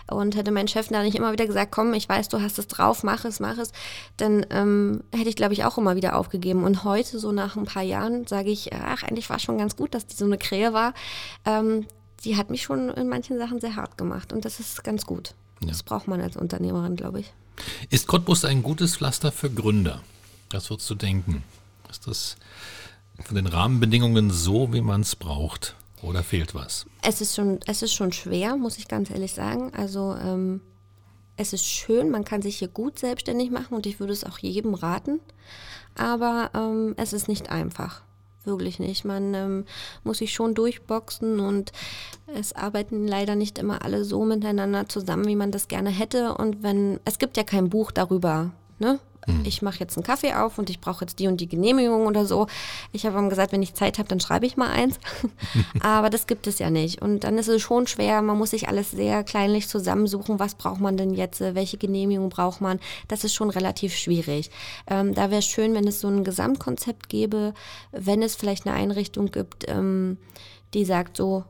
[0.06, 2.68] und hätte mein Chef da nicht immer wieder gesagt, komm, ich weiß, du hast es
[2.68, 3.72] drauf, mach es, mach es,
[4.16, 6.62] dann ähm, hätte ich, glaube ich, auch immer wieder aufgegeben.
[6.62, 9.94] Und heute, so nach ein paar Jahren, sage ich, ach, eigentlich war schon ganz gut,
[9.94, 10.94] dass die so eine Krähe war.
[11.44, 11.86] Ähm,
[12.24, 15.34] die hat mich schon in manchen Sachen sehr hart gemacht und das ist ganz gut.
[15.60, 15.68] Ja.
[15.68, 17.34] Das braucht man als Unternehmerin, glaube ich.
[17.90, 20.00] Ist Cottbus ein gutes Pflaster für Gründer?
[20.48, 21.42] Das würdest du denken.
[21.90, 22.36] Ist das
[23.22, 25.76] von den Rahmenbedingungen so, wie man es braucht?
[26.02, 26.86] Oder fehlt was?
[27.02, 29.72] Es ist schon, es ist schon schwer, muss ich ganz ehrlich sagen.
[29.74, 30.60] Also ähm,
[31.36, 34.38] es ist schön, man kann sich hier gut selbstständig machen und ich würde es auch
[34.38, 35.20] jedem raten.
[35.96, 38.02] Aber ähm, es ist nicht einfach
[38.44, 39.04] wirklich nicht.
[39.04, 39.64] Man ähm,
[40.02, 41.72] muss sich schon durchboxen und
[42.26, 46.34] es arbeiten leider nicht immer alle so miteinander zusammen, wie man das gerne hätte.
[46.34, 48.98] Und wenn, es gibt ja kein Buch darüber, ne?
[49.26, 49.42] Mhm.
[49.44, 52.26] Ich mache jetzt einen Kaffee auf und ich brauche jetzt die und die Genehmigung oder
[52.26, 52.46] so.
[52.92, 54.98] Ich habe ihm gesagt, wenn ich Zeit habe, dann schreibe ich mal eins.
[55.80, 57.00] Aber das gibt es ja nicht.
[57.00, 58.22] Und dann ist es schon schwer.
[58.22, 60.38] Man muss sich alles sehr kleinlich zusammensuchen.
[60.38, 61.40] Was braucht man denn jetzt?
[61.40, 62.80] Welche Genehmigung braucht man?
[63.08, 64.50] Das ist schon relativ schwierig.
[64.86, 67.54] Ähm, da wäre es schön, wenn es so ein Gesamtkonzept gäbe,
[67.92, 70.18] wenn es vielleicht eine Einrichtung gibt, ähm,
[70.74, 71.44] die sagt so,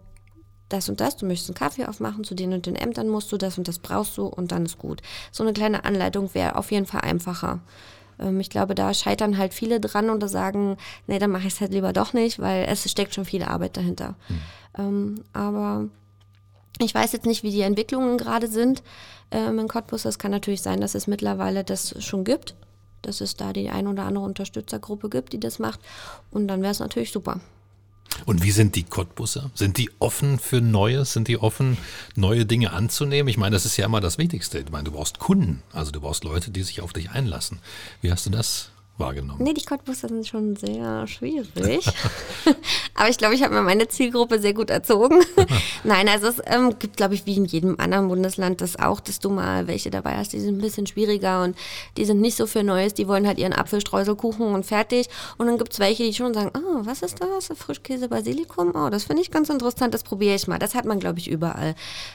[0.68, 3.36] das und das, du möchtest einen Kaffee aufmachen, zu den und den Ämtern musst du,
[3.36, 5.02] das und das brauchst du und dann ist gut.
[5.30, 7.60] So eine kleine Anleitung wäre auf jeden Fall einfacher.
[8.18, 11.60] Ähm, ich glaube, da scheitern halt viele dran oder sagen, nee, dann mache ich es
[11.60, 14.14] halt lieber doch nicht, weil es steckt schon viel Arbeit dahinter.
[14.28, 14.40] Mhm.
[14.78, 15.88] Ähm, aber
[16.80, 18.82] ich weiß jetzt nicht, wie die Entwicklungen gerade sind
[19.30, 20.04] ähm, in Cottbus.
[20.04, 22.54] Es kann natürlich sein, dass es mittlerweile das schon gibt,
[23.02, 25.80] dass es da die ein oder andere Unterstützergruppe gibt, die das macht.
[26.30, 27.40] Und dann wäre es natürlich super.
[28.26, 29.50] Und wie sind die Cottbusser?
[29.54, 31.12] Sind die offen für Neues?
[31.12, 31.76] Sind die offen,
[32.14, 33.28] neue Dinge anzunehmen?
[33.28, 34.58] Ich meine, das ist ja immer das Wichtigste.
[34.58, 37.58] Ich meine, du brauchst Kunden, also du brauchst Leute, die sich auf dich einlassen.
[38.00, 39.42] Wie hast du das wahrgenommen?
[39.42, 41.86] Nee, die Cottbusser sind schon sehr schwierig.
[42.94, 45.20] Aber ich glaube, ich habe mir meine Zielgruppe sehr gut erzogen.
[45.84, 49.18] Nein, also es ähm, gibt, glaube ich, wie in jedem anderen Bundesland das auch, dass
[49.18, 51.56] du mal welche dabei hast, die sind ein bisschen schwieriger und
[51.96, 55.08] die sind nicht so für Neues, die wollen halt ihren Apfelstreuselkuchen und fertig.
[55.38, 57.50] Und dann gibt es welche, die schon sagen, oh, was ist das?
[57.56, 58.72] Frischkäse Basilikum?
[58.74, 60.58] Oh, das finde ich ganz interessant, das probiere ich mal.
[60.58, 61.74] Das hat man, glaube ich, überall.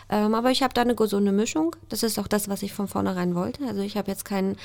[0.09, 1.75] Ähm, aber ich habe da eine gesunde Mischung.
[1.89, 3.65] Das ist auch das, was ich von vornherein wollte.
[3.65, 4.55] Also ich habe jetzt kein,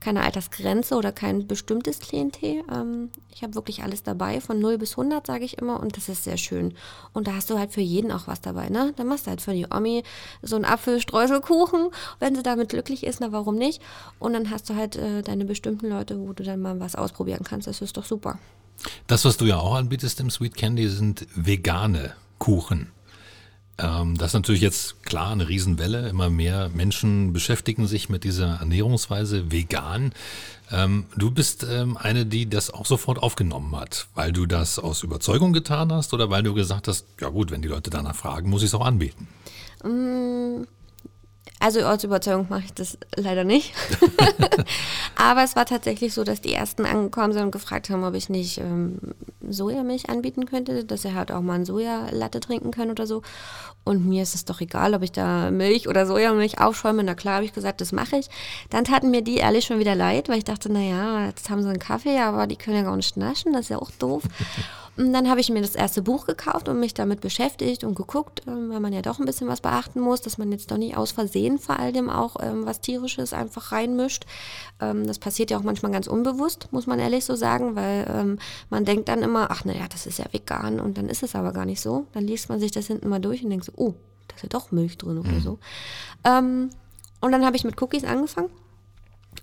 [0.00, 2.62] keine Altersgrenze oder kein bestimmtes Klientel.
[2.72, 6.08] Ähm, ich habe wirklich alles dabei, von 0 bis 100, sage ich immer, und das
[6.08, 6.74] ist sehr schön.
[7.12, 8.92] Und da hast du halt für jeden auch was dabei, ne?
[8.96, 10.02] Dann machst du halt für die Omi
[10.42, 11.88] so einen Apfelstreuselkuchen.
[12.20, 13.82] Wenn sie damit glücklich ist, na warum nicht?
[14.18, 17.44] Und dann hast du halt äh, deine bestimmten Leute, wo du dann mal was ausprobieren
[17.44, 17.66] kannst.
[17.66, 18.38] Das ist doch super.
[19.06, 22.92] Das, was du ja auch anbietest im Sweet Candy, sind vegane Kuchen.
[23.78, 26.08] Ähm, das ist natürlich jetzt klar eine Riesenwelle.
[26.08, 30.12] Immer mehr Menschen beschäftigen sich mit dieser Ernährungsweise vegan.
[30.70, 35.02] Ähm, du bist ähm, eine, die das auch sofort aufgenommen hat, weil du das aus
[35.02, 38.50] Überzeugung getan hast oder weil du gesagt hast, ja gut, wenn die Leute danach fragen,
[38.50, 39.28] muss ich es auch anbieten.
[39.84, 40.64] Mm,
[41.60, 43.72] also aus Überzeugung mache ich das leider nicht.
[45.20, 48.28] Aber es war tatsächlich so, dass die ersten angekommen sind und gefragt haben, ob ich
[48.28, 48.98] nicht ähm,
[49.48, 53.22] Sojamilch anbieten könnte, dass sie halt auch mal ein Sojalatte trinken können oder so.
[53.82, 57.02] Und mir ist es doch egal, ob ich da Milch oder Sojamilch aufschäume.
[57.02, 58.28] Na klar, habe ich gesagt, das mache ich.
[58.70, 61.68] Dann taten mir die ehrlich schon wieder leid, weil ich dachte, naja, jetzt haben sie
[61.68, 64.22] einen Kaffee, aber die können ja gar nicht naschen, das ist ja auch doof.
[64.98, 68.42] Und dann habe ich mir das erste Buch gekauft und mich damit beschäftigt und geguckt,
[68.48, 70.96] ähm, weil man ja doch ein bisschen was beachten muss, dass man jetzt doch nicht
[70.96, 74.26] aus Versehen vor allem auch ähm, was Tierisches einfach reinmischt.
[74.80, 78.38] Ähm, das passiert ja auch manchmal ganz unbewusst, muss man ehrlich so sagen, weil
[78.70, 81.52] man denkt dann immer, ach naja, das ist ja vegan und dann ist es aber
[81.52, 82.06] gar nicht so.
[82.12, 83.94] Dann liest man sich das hinten mal durch und denkt so, oh,
[84.26, 85.40] da ist ja doch Milch drin oder mhm.
[85.40, 85.58] so.
[86.24, 86.70] und
[87.32, 88.50] dann habe ich mit Cookies angefangen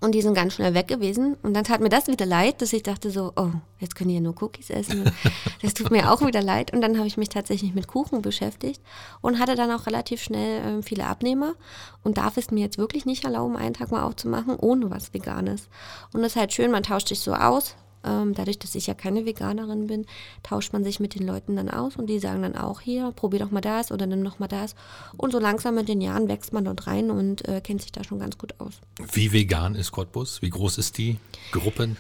[0.02, 1.36] Und die sind ganz schnell weg gewesen.
[1.42, 4.16] Und dann tat mir das wieder leid, dass ich dachte so, oh, jetzt können die
[4.16, 5.12] ja nur Cookies essen.
[5.62, 6.74] Das tut mir auch wieder leid.
[6.74, 8.82] Und dann habe ich mich tatsächlich mit Kuchen beschäftigt
[9.22, 11.56] und hatte dann auch relativ schnell äh, viele Abnehmer
[12.04, 15.70] und darf es mir jetzt wirklich nicht erlauben, einen Tag mal aufzumachen, ohne was Veganes.
[16.14, 17.76] Und das ist halt schön, man tauscht sich so aus.
[18.06, 20.06] Ähm, dadurch, dass ich ja keine Veganerin bin,
[20.44, 23.40] tauscht man sich mit den Leuten dann aus und die sagen dann auch hier, probier
[23.40, 24.76] doch mal das oder nimm doch mal das.
[25.18, 28.04] Und so langsam mit den Jahren wächst man dort rein und äh, kennt sich da
[28.04, 28.74] schon ganz gut aus.
[29.14, 30.42] Wie vegan ist Cottbus?
[30.42, 31.18] Wie groß ist die
[31.52, 31.96] Gruppe?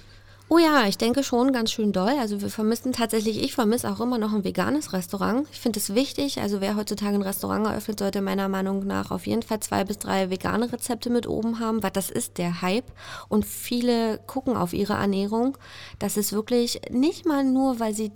[0.48, 2.14] Oh ja, ich denke schon ganz schön doll.
[2.20, 5.48] Also wir vermissen tatsächlich, ich vermisse auch immer noch ein veganes Restaurant.
[5.52, 6.40] Ich finde es wichtig.
[6.40, 9.98] Also wer heutzutage ein Restaurant eröffnet, sollte meiner Meinung nach auf jeden Fall zwei bis
[9.98, 12.86] drei vegane Rezepte mit oben haben, weil das ist der Hype.
[13.28, 15.58] Und viele gucken auf ihre Ernährung.
[15.98, 18.12] Das ist wirklich nicht mal nur, weil sie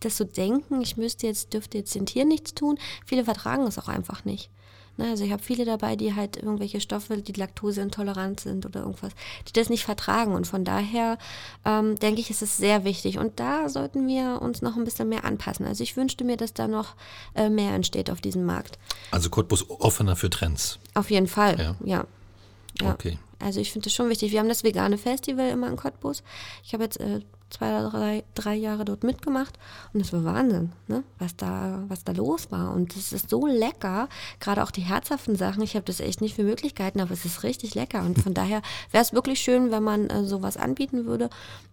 [0.00, 2.78] das so denken, ich müsste jetzt, dürfte jetzt den Tieren nichts tun.
[3.04, 4.50] Viele vertragen es auch einfach nicht.
[4.96, 9.12] Ne, also ich habe viele dabei, die halt irgendwelche Stoffe, die laktoseintolerant sind oder irgendwas,
[9.48, 10.34] die das nicht vertragen.
[10.34, 11.18] Und von daher
[11.64, 13.18] ähm, denke ich, ist es sehr wichtig.
[13.18, 15.66] Und da sollten wir uns noch ein bisschen mehr anpassen.
[15.66, 16.94] Also ich wünschte mir, dass da noch
[17.34, 18.78] äh, mehr entsteht auf diesem Markt.
[19.10, 20.78] Also Cottbus offener für Trends.
[20.94, 21.76] Auf jeden Fall, ja.
[21.84, 22.06] ja.
[22.80, 22.92] ja.
[22.92, 23.18] Okay.
[23.40, 24.30] Also ich finde das schon wichtig.
[24.32, 26.22] Wir haben das vegane Festival immer in Cottbus.
[26.62, 27.20] Ich habe jetzt äh,
[27.54, 29.58] zwei oder drei, drei Jahre dort mitgemacht
[29.92, 31.02] und es war Wahnsinn, ne?
[31.18, 32.72] was, da, was da los war.
[32.72, 34.08] Und es ist so lecker,
[34.40, 35.62] gerade auch die herzhaften Sachen.
[35.62, 38.02] Ich habe das echt nicht für Möglichkeiten, aber es ist richtig lecker.
[38.02, 41.30] Und von daher wäre es wirklich schön, wenn man äh, sowas anbieten würde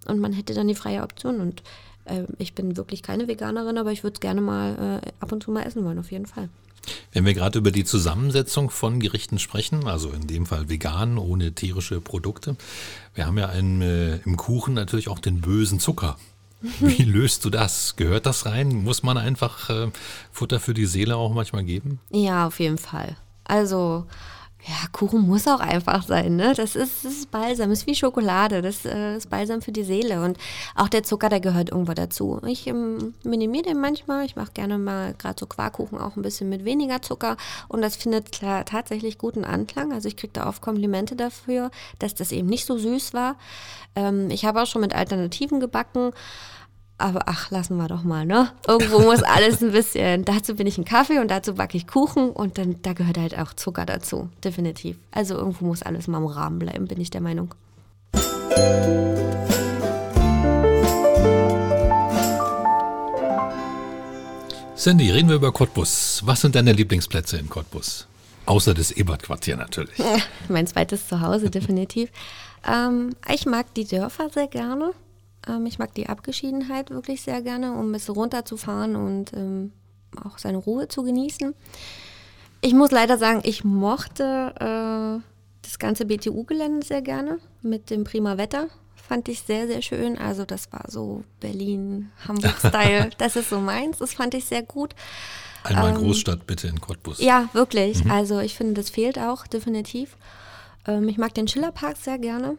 [0.08, 1.42] und man hätte dann die freie Option.
[1.42, 1.64] Und
[2.06, 5.44] äh, ich bin wirklich keine Veganerin, aber ich würde es gerne mal äh, ab und
[5.44, 6.50] zu mal essen wollen, auf jeden Fall.
[7.12, 11.54] Wenn wir gerade über die Zusammensetzung von Gerichten sprechen, also in dem Fall vegan, ohne
[11.54, 12.56] tierische Produkte,
[13.14, 16.18] wir haben ja einen, äh, im Kuchen natürlich auch den bösen Zucker.
[16.80, 17.96] Wie löst du das?
[17.96, 18.84] Gehört das rein?
[18.84, 19.92] Muss man einfach äh,
[20.32, 22.00] Futter für die Seele auch manchmal geben?
[22.12, 23.16] Ja, auf jeden Fall.
[23.44, 24.06] Also
[24.64, 26.54] ja, Kuchen muss auch einfach sein, ne?
[26.56, 30.22] Das ist, das ist Balsam, ist wie Schokolade, das äh, ist Balsam für die Seele.
[30.24, 30.38] Und
[30.76, 32.40] auch der Zucker, der gehört irgendwo dazu.
[32.46, 34.24] Ich ähm, minimiere den manchmal.
[34.26, 37.38] Ich mache gerne mal gerade so Quarkkuchen auch ein bisschen mit weniger Zucker.
[37.70, 39.92] Und das findet klar, tatsächlich guten Anklang.
[39.94, 43.38] Also ich kriege da oft Komplimente dafür, dass das eben nicht so süß war.
[43.96, 46.12] Ähm, ich habe auch schon mit Alternativen gebacken.
[47.02, 48.52] Aber ach, lassen wir doch mal, ne?
[48.68, 50.24] Irgendwo muss alles ein bisschen.
[50.24, 53.36] Dazu bin ich ein Kaffee und dazu backe ich Kuchen und dann da gehört halt
[53.40, 54.98] auch Zucker dazu, definitiv.
[55.10, 57.56] Also irgendwo muss alles mal im Rahmen bleiben, bin ich der Meinung.
[64.76, 66.22] Sandy, reden wir über Cottbus.
[66.26, 68.06] Was sind deine Lieblingsplätze in Cottbus?
[68.46, 69.98] Außer das Ebert-Quartier natürlich.
[70.50, 72.12] mein zweites Zuhause, definitiv.
[72.68, 74.92] ähm, ich mag die Dörfer sehr gerne.
[75.48, 79.72] Ähm, ich mag die Abgeschiedenheit wirklich sehr gerne, um ein bisschen runterzufahren und ähm,
[80.24, 81.54] auch seine Ruhe zu genießen.
[82.62, 85.24] Ich muss leider sagen, ich mochte äh,
[85.64, 88.68] das ganze BTU-Gelände sehr gerne mit dem prima Wetter.
[88.96, 90.18] Fand ich sehr, sehr schön.
[90.18, 93.10] Also das war so Berlin, Hamburg-Style.
[93.18, 93.98] das ist so meins.
[93.98, 94.96] Das fand ich sehr gut.
[95.64, 97.20] Einmal ähm, Großstadt bitte in Cottbus.
[97.20, 98.04] Ja, wirklich.
[98.04, 98.12] Mhm.
[98.12, 100.18] Also ich finde, das fehlt auch definitiv.
[100.88, 102.58] Ähm, ich mag den Schillerpark sehr gerne.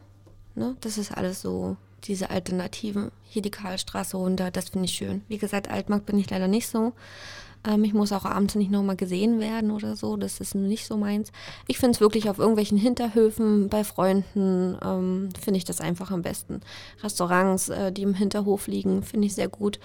[0.54, 0.76] Ne?
[0.80, 3.10] Das ist alles so diese Alternativen.
[3.24, 5.22] Hier die Karlstraße runter, das finde ich schön.
[5.28, 6.92] Wie gesagt, Altmarkt bin ich leider nicht so.
[7.64, 10.16] Ähm, ich muss auch abends nicht nochmal gesehen werden oder so.
[10.16, 11.32] Das ist nicht so meins.
[11.66, 16.22] Ich finde es wirklich auf irgendwelchen Hinterhöfen, bei Freunden, ähm, finde ich das einfach am
[16.22, 16.60] besten.
[17.02, 19.78] Restaurants, äh, die im Hinterhof liegen, finde ich sehr gut.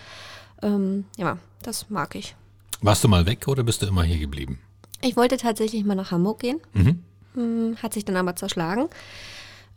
[0.62, 2.36] Ähm, ja, das mag ich.
[2.82, 4.60] Warst du mal weg oder bist du immer hier geblieben?
[5.02, 6.60] Ich wollte tatsächlich mal nach Hamburg gehen.
[6.74, 7.04] Mhm.
[7.34, 8.90] Hm, hat sich dann aber zerschlagen.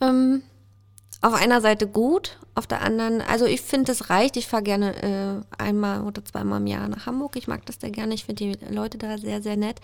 [0.00, 0.42] Ähm,
[1.22, 4.37] auf einer Seite gut, auf der anderen, also ich finde, es reicht.
[4.37, 7.37] Ich fahre gerne äh, einmal oder zweimal im Jahr nach Hamburg.
[7.37, 8.14] Ich mag das sehr gerne.
[8.14, 9.80] Ich finde die Leute da sehr, sehr nett.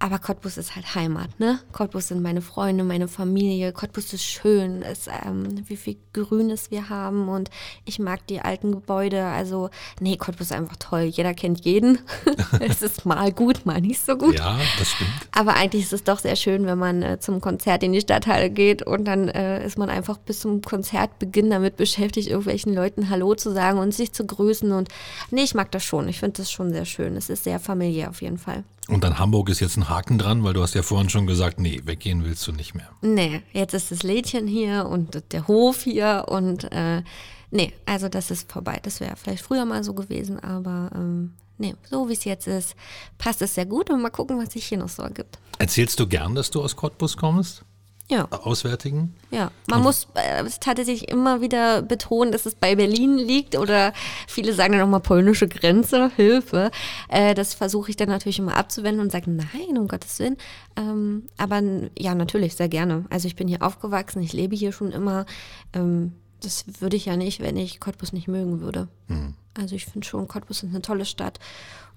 [0.00, 1.58] Aber Cottbus ist halt Heimat, ne?
[1.72, 3.72] Cottbus sind meine Freunde, meine Familie.
[3.72, 7.50] Cottbus ist schön, ist, ähm, wie viel Grünes wir haben und
[7.84, 9.24] ich mag die alten Gebäude.
[9.24, 11.02] Also, nee, Cottbus ist einfach toll.
[11.02, 11.98] Jeder kennt jeden.
[12.60, 14.38] es ist mal gut, mal nicht so gut.
[14.38, 15.10] Ja, das stimmt.
[15.32, 18.50] Aber eigentlich ist es doch sehr schön, wenn man äh, zum Konzert in die Stadthalle
[18.50, 23.34] geht und dann äh, ist man einfach bis zum Konzertbeginn damit beschäftigt, irgendwelchen Leuten Hallo
[23.34, 24.70] zu sagen und sich zu grüßen.
[24.70, 24.90] Und
[25.32, 26.06] nee, ich mag das schon.
[26.08, 27.16] Ich finde das schon sehr schön.
[27.16, 28.62] Es ist sehr familiär auf jeden Fall.
[28.88, 31.60] Und dann Hamburg ist jetzt ein Haken dran, weil du hast ja vorhin schon gesagt,
[31.60, 32.88] nee, weggehen willst du nicht mehr.
[33.02, 37.02] Nee, jetzt ist das Lädchen hier und der Hof hier und äh,
[37.50, 38.80] nee, also das ist vorbei.
[38.82, 42.74] Das wäre vielleicht früher mal so gewesen, aber ähm, nee, so wie es jetzt ist,
[43.18, 45.38] passt es sehr gut und mal gucken, was sich hier noch so ergibt.
[45.58, 47.64] Erzählst du gern, dass du aus Cottbus kommst?
[48.10, 48.26] Ja.
[48.30, 49.14] auswärtigen?
[49.30, 53.92] Ja, man Und muss äh, tatsächlich immer wieder betonen, dass es bei Berlin liegt oder
[54.26, 56.70] viele sagen dann nochmal polnische Grenze, Hilfe.
[57.08, 60.36] Äh, das versuche ich dann natürlich immer abzuwenden und sage, nein, um Gottes Willen.
[60.76, 61.62] Ähm, aber
[61.98, 63.04] ja, natürlich, sehr gerne.
[63.10, 65.26] Also ich bin hier aufgewachsen, ich lebe hier schon immer.
[65.72, 68.88] Ähm, das würde ich ja nicht, wenn ich Cottbus nicht mögen würde.
[69.08, 69.34] Mhm.
[69.54, 71.40] Also ich finde schon, Cottbus ist eine tolle Stadt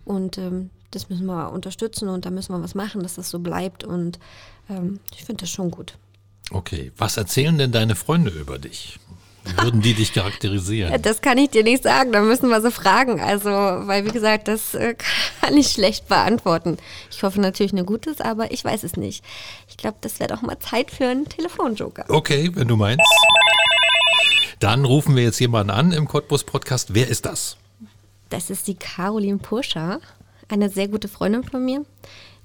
[0.03, 3.39] und ähm, das müssen wir unterstützen und da müssen wir was machen, dass das so
[3.39, 4.19] bleibt und
[4.71, 5.97] ähm, ich finde das schon gut.
[6.51, 8.99] Okay, was erzählen denn deine Freunde über dich?
[9.43, 10.93] Wie würden die dich charakterisieren?
[11.01, 13.19] Das kann ich dir nicht sagen, da müssen wir sie fragen.
[13.19, 14.95] Also, weil wie gesagt, das äh,
[15.41, 16.77] kann ich schlecht beantworten.
[17.09, 19.23] Ich hoffe natürlich eine Gutes, aber ich weiß es nicht.
[19.67, 22.05] Ich glaube, das wäre doch mal Zeit für einen Telefonjoker.
[22.09, 23.05] Okay, wenn du meinst.
[24.59, 26.93] Dann rufen wir jetzt jemanden an im Cottbus Podcast.
[26.93, 27.57] Wer ist das?
[28.29, 29.99] Das ist die Caroline Puscher,
[30.49, 31.83] eine sehr gute Freundin von mir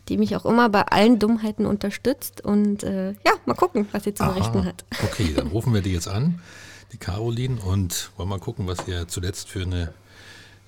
[0.08, 2.40] die mich auch immer bei allen Dummheiten unterstützt.
[2.40, 4.84] Und äh, ja, mal gucken, was sie zu berichten hat.
[5.04, 6.40] Okay, dann rufen wir die jetzt an,
[6.92, 9.92] die Caroline, und wollen mal gucken, was ihr zuletzt für eine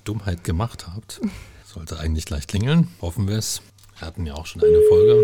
[0.04, 1.20] Dummheit gemacht habt.
[1.64, 3.62] Sollte eigentlich gleich klingeln, hoffen wir es.
[3.98, 5.22] Wir hatten ja auch schon eine Folge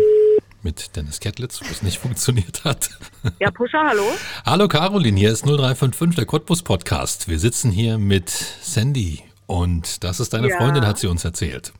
[0.61, 2.89] mit Dennis Kettlitz, wo es nicht funktioniert hat.
[3.39, 4.03] Ja, Puscher, hallo.
[4.45, 7.27] Hallo Caroline, hier ist 0355, der Cottbus Podcast.
[7.27, 10.57] Wir sitzen hier mit Sandy und das ist deine ja.
[10.57, 11.73] Freundin, hat sie uns erzählt.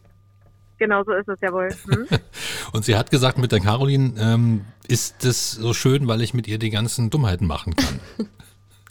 [0.78, 1.70] Genau so ist es ja wohl.
[1.70, 2.08] Hm?
[2.74, 6.48] Und sie hat gesagt, mit der Caroline ähm, ist es so schön, weil ich mit
[6.48, 8.00] ihr die ganzen Dummheiten machen kann.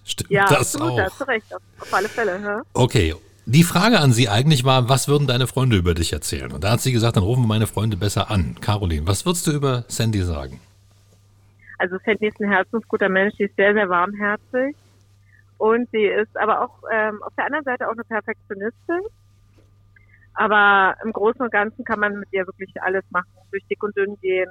[0.04, 0.98] Stimmt ja, das absolut, auch?
[0.98, 2.40] Ja, zu Recht, auf, auf alle Fälle.
[2.42, 2.62] Ja?
[2.74, 3.14] Okay,
[3.46, 6.52] die Frage an sie eigentlich war, was würden deine Freunde über dich erzählen?
[6.52, 8.56] Und da hat sie gesagt, dann rufen wir meine Freunde besser an.
[8.60, 10.60] Caroline, was würdest du über Sandy sagen?
[11.78, 14.76] Also Sandy ist ein herzensguter Mensch, sie ist sehr, sehr warmherzig.
[15.58, 19.00] Und sie ist aber auch ähm, auf der anderen Seite auch eine Perfektionistin.
[20.34, 23.96] Aber im Großen und Ganzen kann man mit ihr wirklich alles machen, durch dick und
[23.96, 24.50] dünn gehen.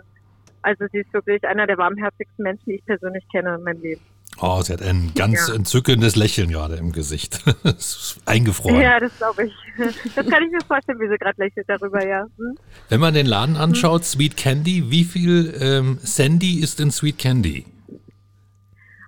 [0.62, 4.02] Also sie ist wirklich einer der warmherzigsten Menschen, die ich persönlich kenne in meinem Leben.
[4.42, 5.56] Oh, sie hat ein ganz ja.
[5.56, 7.44] entzückendes Lächeln gerade im Gesicht.
[8.26, 8.82] Eingefroren.
[8.82, 9.54] Ja, das glaube ich.
[10.16, 12.26] Das kann ich mir vorstellen, wie sie gerade lächelt darüber, ja.
[12.38, 12.56] Hm?
[12.90, 14.04] Wenn man den Laden anschaut, hm.
[14.04, 17.66] Sweet Candy, wie viel ähm, Sandy ist in Sweet Candy?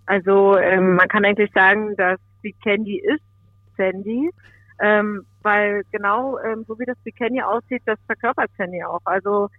[0.05, 3.23] Also ähm, man kann eigentlich sagen, dass Sweet Candy ist
[3.77, 4.29] Sandy.
[4.81, 9.01] Ähm, weil genau ähm, so wie das Bikini aussieht, das verkörpert Sandy auch.
[9.05, 9.49] Also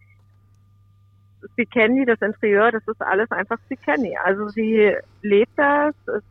[1.40, 4.16] das Bikini, das Interieur, das ist alles einfach Bikini.
[4.22, 6.22] Also sie lebt das, es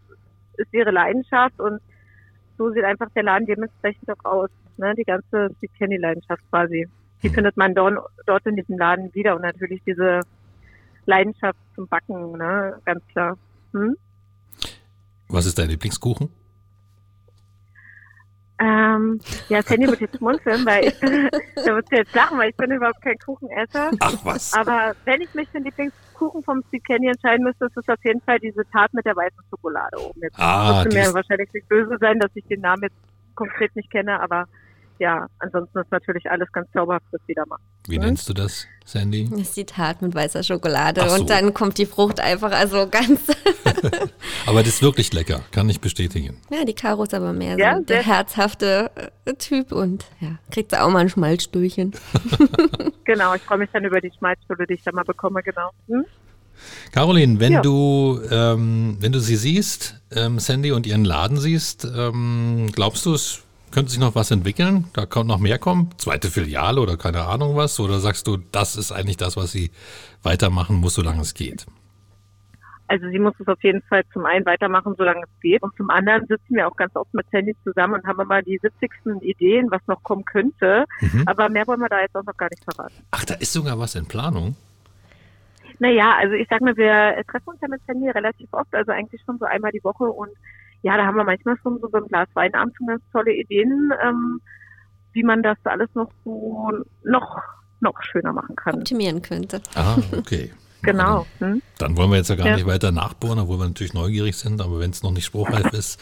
[0.58, 1.80] ist ihre Leidenschaft und
[2.58, 4.50] so sieht einfach der Laden dementsprechend auch aus.
[4.78, 4.94] Ne?
[4.96, 6.88] Die ganze Bikini-Leidenschaft quasi.
[7.24, 7.34] Die hm.
[7.34, 10.20] findet man dort, dort in diesem Laden wieder und natürlich diese
[11.06, 12.80] Leidenschaft zum Backen, ne?
[12.84, 13.38] ganz klar.
[13.72, 13.96] Hm?
[15.30, 16.30] Was ist dein Lieblingskuchen?
[18.58, 21.00] Ähm, ja, Sandy wird jetzt schmunzeln, weil ich
[21.66, 23.92] da wird sie jetzt lachen, weil ich bin überhaupt kein Kuchenesser.
[24.00, 24.54] Ach was.
[24.54, 28.04] Aber wenn ich mich für den Lieblingskuchen vom Steve Candy entscheiden müsste, ist es auf
[28.06, 30.22] jeden Fall diese Tat mit der weißen Schokolade oben.
[30.22, 32.96] Jetzt ah, müsste mir wahrscheinlich nicht böse sein, dass ich den Namen jetzt
[33.36, 34.48] konkret nicht kenne, aber
[35.00, 37.62] ja, ansonsten ist natürlich alles ganz zauberhaft, was wieder macht.
[37.88, 38.04] Wie hm?
[38.04, 39.28] nennst du das, Sandy?
[39.30, 41.16] Das ist die Tat mit weißer Schokolade so.
[41.16, 43.22] und dann kommt die Frucht einfach also ganz.
[44.46, 46.38] aber das ist wirklich lecker, kann ich bestätigen.
[46.50, 48.92] Ja, die Karo ist aber mehr ja, so der herzhafte
[49.26, 51.94] äh, Typ und ja, kriegt sie auch mal ein Schmalzstühlchen.
[53.06, 55.72] genau, ich freue mich dann über die Schmalzstuhle, die ich dann mal bekomme, genau.
[55.88, 56.06] Hm?
[56.94, 57.62] Caroline, wenn ja.
[57.62, 63.14] du ähm, wenn du sie siehst, ähm, Sandy und ihren Laden siehst, ähm, glaubst du,
[63.14, 64.86] es könnte sich noch was entwickeln?
[64.94, 65.90] Da kommt noch mehr kommen?
[65.98, 67.80] Zweite Filiale oder keine Ahnung was?
[67.80, 69.72] Oder sagst du, das ist eigentlich das, was sie
[70.24, 71.66] weitermachen muss, solange es geht?
[72.88, 75.64] Also sie muss es auf jeden Fall zum einen weitermachen, solange es geht.
[75.64, 78.60] Und zum anderen sitzen wir auch ganz oft mit Sandy zusammen und haben immer die
[78.62, 79.22] 70.
[79.22, 80.86] Ideen, was noch kommen könnte.
[81.02, 81.24] Mhm.
[81.26, 82.94] Aber mehr wollen wir da jetzt auch noch gar nicht verraten.
[83.12, 84.56] Ach, da ist sogar was in Planung?
[85.80, 89.22] Naja, also ich sag mal, wir treffen uns ja mit Sandy relativ oft, also eigentlich
[89.26, 90.30] schon so einmal die Woche und
[90.86, 94.40] ja, da haben wir manchmal schon so beim Glas Weinabend schon ganz tolle Ideen, ähm,
[95.14, 96.70] wie man das alles noch so
[97.04, 97.42] noch,
[97.80, 98.76] noch schöner machen kann.
[98.76, 99.62] Optimieren könnte.
[99.74, 100.52] Ah, okay.
[100.84, 101.26] genau.
[101.40, 101.64] Hm?
[101.80, 102.56] Dann wollen wir jetzt ja gar ja.
[102.56, 106.00] nicht weiter nachbohren, obwohl wir natürlich neugierig sind, aber wenn es noch nicht spruchreif ist,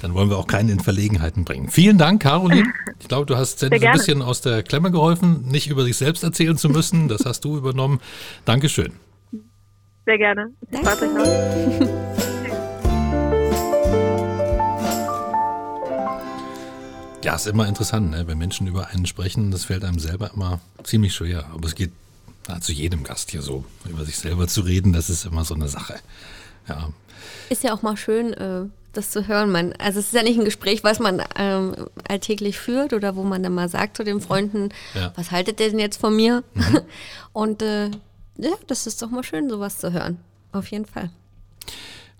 [0.00, 1.68] dann wollen wir auch keinen in Verlegenheiten bringen.
[1.68, 2.72] Vielen Dank, Caroline.
[3.00, 6.22] Ich glaube, du hast Sandy ein bisschen aus der Klemme geholfen, nicht über sich selbst
[6.22, 7.08] erzählen zu müssen.
[7.08, 8.00] Das hast du übernommen.
[8.44, 8.92] Dankeschön.
[10.06, 10.52] Sehr gerne.
[10.70, 12.06] Danke.
[17.22, 18.26] Ja, ist immer interessant, ne?
[18.26, 19.50] wenn Menschen über einen sprechen.
[19.50, 21.46] Das fällt einem selber immer ziemlich schwer.
[21.52, 21.92] Aber es geht
[22.48, 23.64] na, zu jedem Gast hier so.
[23.88, 25.96] Über sich selber zu reden, das ist immer so eine Sache.
[26.66, 26.90] Ja.
[27.50, 29.50] Ist ja auch mal schön, äh, das zu hören.
[29.50, 31.74] Man, also es ist ja nicht ein Gespräch, was man ähm,
[32.08, 35.12] alltäglich führt oder wo man dann mal sagt zu den Freunden, ja.
[35.14, 36.42] was haltet ihr denn jetzt von mir?
[36.54, 36.80] Mhm.
[37.34, 37.90] Und äh,
[38.38, 40.18] ja, das ist doch mal schön, sowas zu hören.
[40.52, 41.10] auf jeden Fall.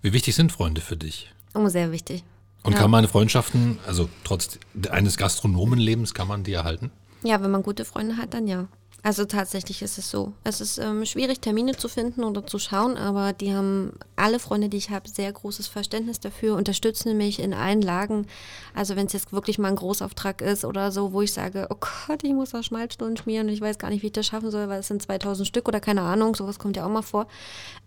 [0.03, 1.31] Wie wichtig sind Freunde für dich?
[1.55, 2.23] Oh, sehr wichtig.
[2.63, 2.79] Und Ja.
[2.79, 4.59] kann man Freundschaften, also trotz
[4.89, 6.91] eines Gastronomenlebens, kann man die erhalten?
[7.23, 8.67] Ja, wenn man gute Freunde hat, dann ja.
[9.03, 10.33] Also tatsächlich ist es so.
[10.43, 14.69] Es ist ähm, schwierig, Termine zu finden oder zu schauen, aber die haben alle Freunde,
[14.69, 18.27] die ich habe, sehr großes Verständnis dafür, unterstützen mich in allen Lagen.
[18.75, 21.77] Also wenn es jetzt wirklich mal ein Großauftrag ist oder so, wo ich sage, oh
[21.79, 24.51] Gott, ich muss da Schmalzstunden schmieren und ich weiß gar nicht, wie ich das schaffen
[24.51, 27.25] soll, weil es sind 2000 Stück oder keine Ahnung, sowas kommt ja auch mal vor,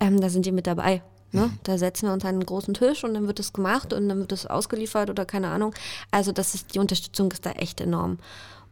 [0.01, 1.01] ähm, da sind die mit dabei.
[1.35, 1.51] Ne?
[1.65, 4.19] Da setzen wir uns an einen großen Tisch und dann wird es gemacht und dann
[4.19, 5.75] wird es ausgeliefert oder keine Ahnung.
[6.11, 8.19] Also das ist, die Unterstützung ist da echt enorm.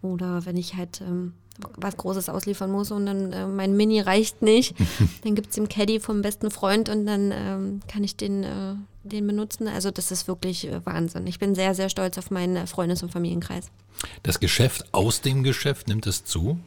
[0.01, 1.35] Oder wenn ich halt ähm,
[1.77, 4.75] was Großes ausliefern muss und dann äh, mein Mini reicht nicht,
[5.25, 8.75] dann gibt es den Caddy vom besten Freund und dann ähm, kann ich den, äh,
[9.03, 9.69] den benutzen.
[9.69, 11.27] Also das ist wirklich äh, Wahnsinn.
[11.27, 13.71] Ich bin sehr, sehr stolz auf meinen äh, Freundes- und Familienkreis.
[14.23, 16.59] Das Geschäft aus dem Geschäft nimmt es zu?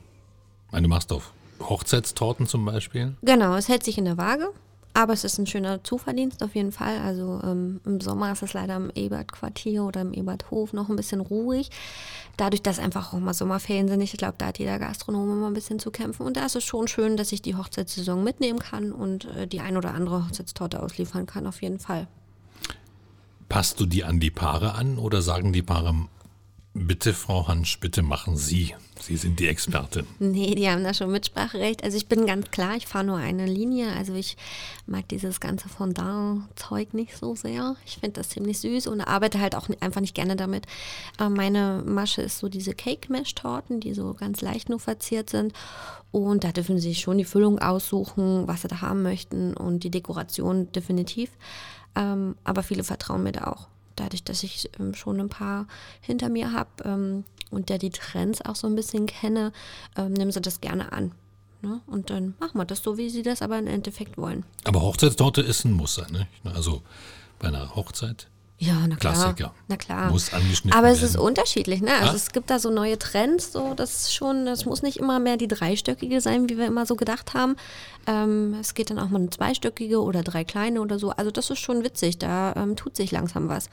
[0.67, 3.15] Ich meine, du machst auf Hochzeitstorten zum Beispiel.
[3.21, 4.49] Genau, es hält sich in der Waage.
[4.95, 6.99] Aber es ist ein schöner Zuverdienst auf jeden Fall.
[6.99, 11.19] Also ähm, im Sommer ist es leider im Ebert-Quartier oder im Eberthof noch ein bisschen
[11.19, 11.69] ruhig.
[12.37, 15.53] Dadurch, dass einfach auch mal Sommerferien sind, ich glaube, da hat jeder Gastronom immer ein
[15.53, 16.25] bisschen zu kämpfen.
[16.25, 19.59] Und da ist es schon schön, dass ich die Hochzeitssaison mitnehmen kann und äh, die
[19.59, 22.07] ein oder andere Hochzeitstorte ausliefern kann, auf jeden Fall.
[23.49, 25.93] Passt du die an die Paare an oder sagen die Paare,
[26.73, 28.75] bitte Frau Hansch, bitte machen Sie.
[28.99, 30.05] Sie sind die Expertin.
[30.19, 31.83] Nee, die haben da schon Mitspracherecht.
[31.83, 33.91] Also ich bin ganz klar, ich fahre nur eine Linie.
[33.93, 34.37] Also ich
[34.85, 37.75] mag dieses ganze Fondant-Zeug nicht so sehr.
[37.85, 40.65] Ich finde das ziemlich süß und arbeite halt auch einfach nicht gerne damit.
[41.19, 45.53] Äh, meine Masche ist so diese Cake-Mesh-Torten, die so ganz leicht nur verziert sind.
[46.11, 49.91] Und da dürfen sie schon die Füllung aussuchen, was sie da haben möchten und die
[49.91, 51.29] Dekoration definitiv.
[51.95, 55.67] Ähm, aber viele vertrauen mir da auch dadurch, dass ich ähm, schon ein paar
[56.01, 57.23] hinter mir habe ähm,
[57.55, 59.51] und der die Trends auch so ein bisschen kenne,
[59.97, 61.11] ähm, nehmen sie das gerne an.
[61.61, 61.81] Ne?
[61.87, 64.45] Und dann machen wir das so, wie sie das aber im Endeffekt wollen.
[64.65, 66.27] Aber Hochzeitstorte ist ein Muss sein, ne?
[66.53, 66.81] Also
[67.39, 68.27] bei einer Hochzeit.
[68.57, 69.13] Ja, na klar.
[69.13, 69.53] Klassiker.
[69.67, 70.09] Na klar.
[70.11, 71.25] Muss angeschnitten Aber es ist werden.
[71.27, 71.91] unterschiedlich, ne?
[71.93, 72.15] Also Ah.
[72.15, 75.35] es gibt da so neue Trends, so das ist schon, das muss nicht immer mehr
[75.35, 77.57] die dreistöckige sein, wie wir immer so gedacht haben.
[78.07, 81.09] Ähm, es geht dann auch mal eine zweistöckige oder drei kleine oder so.
[81.11, 83.69] Also das ist schon witzig, da ähm, tut sich langsam was.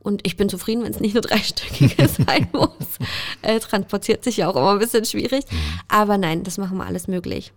[0.00, 2.70] Und ich bin zufrieden, wenn es nicht eine dreistöckige sein muss.
[3.42, 5.44] Äh, transportiert sich ja auch immer ein bisschen schwierig.
[5.50, 5.56] Mhm.
[5.88, 7.52] Aber nein, das machen wir alles möglich.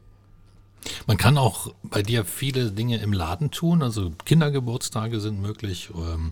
[1.05, 3.83] Man kann auch bei dir viele Dinge im Laden tun.
[3.83, 5.89] Also Kindergeburtstage sind möglich.
[5.95, 6.31] Ähm,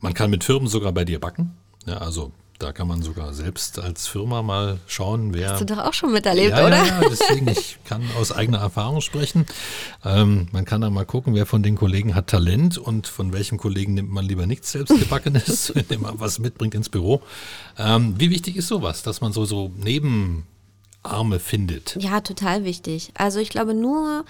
[0.00, 1.56] Man kann mit Firmen sogar bei dir backen.
[1.86, 2.32] Ja, also
[2.62, 5.50] da kann man sogar selbst als Firma mal schauen, wer.
[5.50, 6.84] Hast du doch auch schon miterlebt, ja, oder?
[6.84, 9.46] Ja, deswegen, ich kann aus eigener Erfahrung sprechen.
[10.04, 13.58] Ähm, man kann dann mal gucken, wer von den Kollegen hat Talent und von welchem
[13.58, 17.22] Kollegen nimmt man lieber nichts selbstgebackenes, indem man was mitbringt ins Büro.
[17.76, 21.96] Ähm, wie wichtig ist sowas, dass man so, so Nebenarme findet?
[22.00, 23.10] Ja, total wichtig.
[23.14, 24.24] Also ich glaube nur,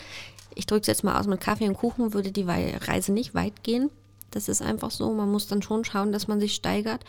[0.55, 3.63] ich drücke es jetzt mal aus mit Kaffee und Kuchen, würde die Reise nicht weit
[3.63, 3.91] gehen.
[4.31, 5.13] Das ist einfach so.
[5.13, 7.05] Man muss dann schon schauen, dass man sich steigert.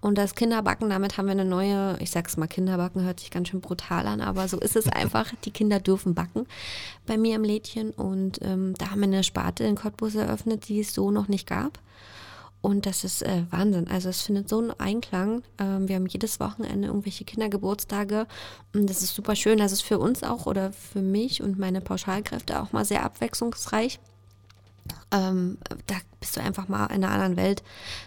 [0.00, 3.48] Und das Kinderbacken, damit haben wir eine neue, ich sag's mal, Kinderbacken hört sich ganz
[3.48, 5.32] schön brutal an, aber so ist es einfach.
[5.44, 6.46] Die Kinder dürfen backen
[7.06, 7.90] bei mir im Lädchen.
[7.90, 11.46] Und ähm, da haben wir eine Sparte in Cottbus eröffnet, die es so noch nicht
[11.46, 11.78] gab.
[12.60, 13.86] Und das ist äh, Wahnsinn.
[13.88, 15.42] Also es findet so einen Einklang.
[15.58, 18.26] Ähm, wir haben jedes Wochenende irgendwelche Kindergeburtstage.
[18.74, 19.58] Und das ist super schön.
[19.58, 24.00] Das ist für uns auch oder für mich und meine Pauschalkräfte auch mal sehr abwechslungsreich.
[25.10, 27.62] Ähm, da bist du einfach mal in einer anderen Welt,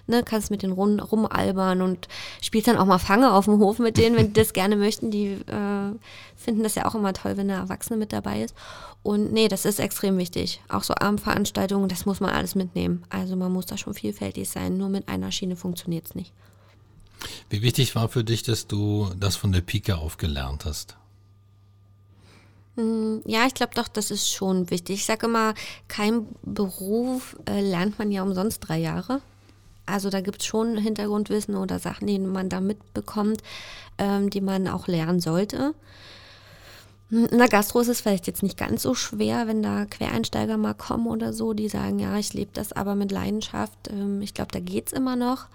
[0.07, 2.07] ne, kannst mit denen rum, rumalbern und
[2.41, 5.11] spielst dann auch mal Fange auf dem Hof mit denen, wenn die das gerne möchten.
[5.11, 5.95] Die äh,
[6.35, 8.55] finden das ja auch immer toll, wenn eine Erwachsene mit dabei ist.
[9.03, 10.61] Und nee, das ist extrem wichtig.
[10.67, 13.03] Auch so Abendveranstaltungen, das muss man alles mitnehmen.
[13.09, 14.77] Also man muss da schon vielfältig sein.
[14.77, 16.33] Nur mit einer Schiene funktioniert es nicht.
[17.49, 20.97] Wie wichtig war für dich, dass du das von der Pike auf gelernt hast?
[23.25, 24.95] Ja, ich glaube doch, das ist schon wichtig.
[24.99, 25.53] Ich sage immer,
[25.87, 29.21] kein Beruf äh, lernt man ja umsonst drei Jahre.
[29.85, 33.41] Also da gibt es schon Hintergrundwissen oder Sachen, die man da mitbekommt,
[33.97, 35.73] ähm, die man auch lernen sollte.
[37.09, 40.75] In der Gastro ist es vielleicht jetzt nicht ganz so schwer, wenn da Quereinsteiger mal
[40.75, 43.89] kommen oder so, die sagen, ja, ich lebe das aber mit Leidenschaft.
[43.89, 45.47] Ähm, ich glaube, da geht es immer noch.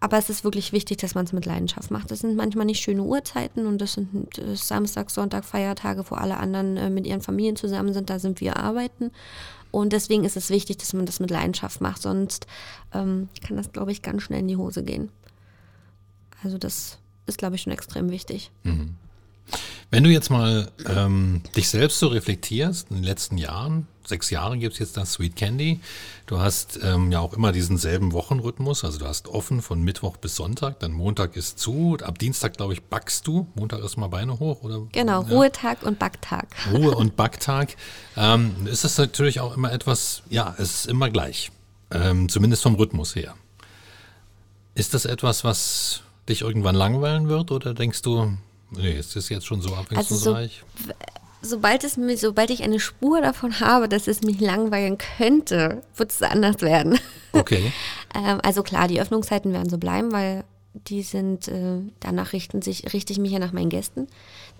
[0.00, 2.10] Aber es ist wirklich wichtig, dass man es mit Leidenschaft macht.
[2.10, 6.36] Das sind manchmal nicht schöne Uhrzeiten und das sind äh, Samstag, Sonntag, Feiertage, wo alle
[6.36, 8.08] anderen äh, mit ihren Familien zusammen sind.
[8.08, 9.10] Da sind wir arbeiten.
[9.70, 12.00] Und deswegen ist es wichtig, dass man das mit Leidenschaft macht.
[12.00, 12.46] Sonst
[12.94, 15.10] ähm, kann das, glaube ich, ganz schnell in die Hose gehen.
[16.42, 18.50] Also das ist, glaube ich, schon extrem wichtig.
[19.90, 24.58] Wenn du jetzt mal ähm, dich selbst so reflektierst, in den letzten Jahren, sechs Jahre
[24.58, 25.80] gibt es jetzt das Sweet Candy.
[26.26, 28.84] Du hast ähm, ja auch immer diesen selben Wochenrhythmus.
[28.84, 31.96] Also du hast offen von Mittwoch bis Sonntag, dann Montag ist zu.
[32.02, 33.46] Ab Dienstag, glaube ich, backst du.
[33.54, 34.86] Montag ist mal Beine hoch, oder?
[34.92, 35.28] Genau, ja.
[35.28, 36.48] Ruhetag und Backtag.
[36.72, 37.76] Ruhe und Backtag.
[38.16, 41.50] Ähm, ist es natürlich auch immer etwas, ja, es ist immer gleich.
[41.90, 43.34] Ähm, zumindest vom Rhythmus her.
[44.74, 48.36] Ist das etwas, was dich irgendwann langweilen wird oder denkst du,
[48.70, 50.62] nee, ist das jetzt schon so abwechslungsreich?
[50.78, 50.94] Also so,
[51.42, 56.10] sobald, es mir, sobald ich eine Spur davon habe, dass es mich langweilen könnte, wird
[56.10, 56.98] es anders werden.
[57.32, 57.70] Okay.
[58.14, 60.44] ähm, also klar, die Öffnungszeiten werden so bleiben, weil
[60.88, 64.06] die sind, äh, danach richten sich, richte ich mich ja nach meinen Gästen.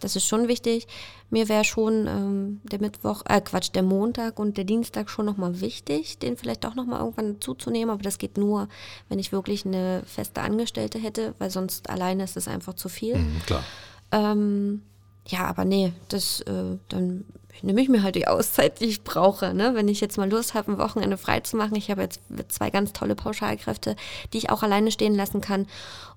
[0.00, 0.86] Das ist schon wichtig.
[1.30, 5.61] Mir wäre schon ähm, der Mittwoch, äh Quatsch, der Montag und der Dienstag schon nochmal
[5.61, 8.68] wichtig, den vielleicht auch nochmal irgendwann zuzunehmen, aber das geht nur,
[9.09, 13.16] wenn ich wirklich eine feste Angestellte hätte, weil sonst alleine ist es einfach zu viel.
[13.16, 13.64] Mhm, klar.
[14.12, 14.82] Ähm,
[15.26, 17.24] ja, aber nee, das, äh, dann
[17.62, 19.54] nehme ich mir halt die Auszeit, die ich brauche.
[19.54, 19.74] Ne?
[19.74, 21.76] Wenn ich jetzt mal Lust habe, ein Wochenende frei zu machen.
[21.76, 23.96] Ich habe jetzt zwei ganz tolle Pauschalkräfte,
[24.32, 25.66] die ich auch alleine stehen lassen kann.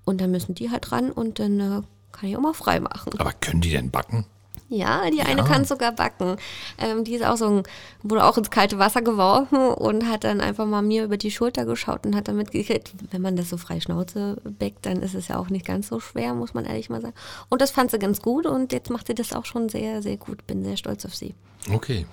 [0.06, 1.82] Und dann müssen die halt ran und dann äh,
[2.12, 3.12] kann ich auch mal frei machen.
[3.18, 4.26] Aber können die denn backen?
[4.70, 5.48] Ja, die eine ja.
[5.48, 6.36] kann sogar backen.
[6.78, 7.64] Ähm, die ist auch so ein,
[8.04, 11.66] wurde auch ins kalte Wasser geworfen und hat dann einfach mal mir über die Schulter
[11.66, 15.28] geschaut und hat dann mitgekriegt, wenn man das so frei Schnauze backt, dann ist es
[15.28, 17.16] ja auch nicht ganz so schwer, muss man ehrlich mal sagen.
[17.50, 20.18] Und das fand sie ganz gut und jetzt macht sie das auch schon sehr, sehr
[20.18, 20.46] gut.
[20.46, 21.34] Bin sehr stolz auf sie.
[21.72, 22.06] Okay.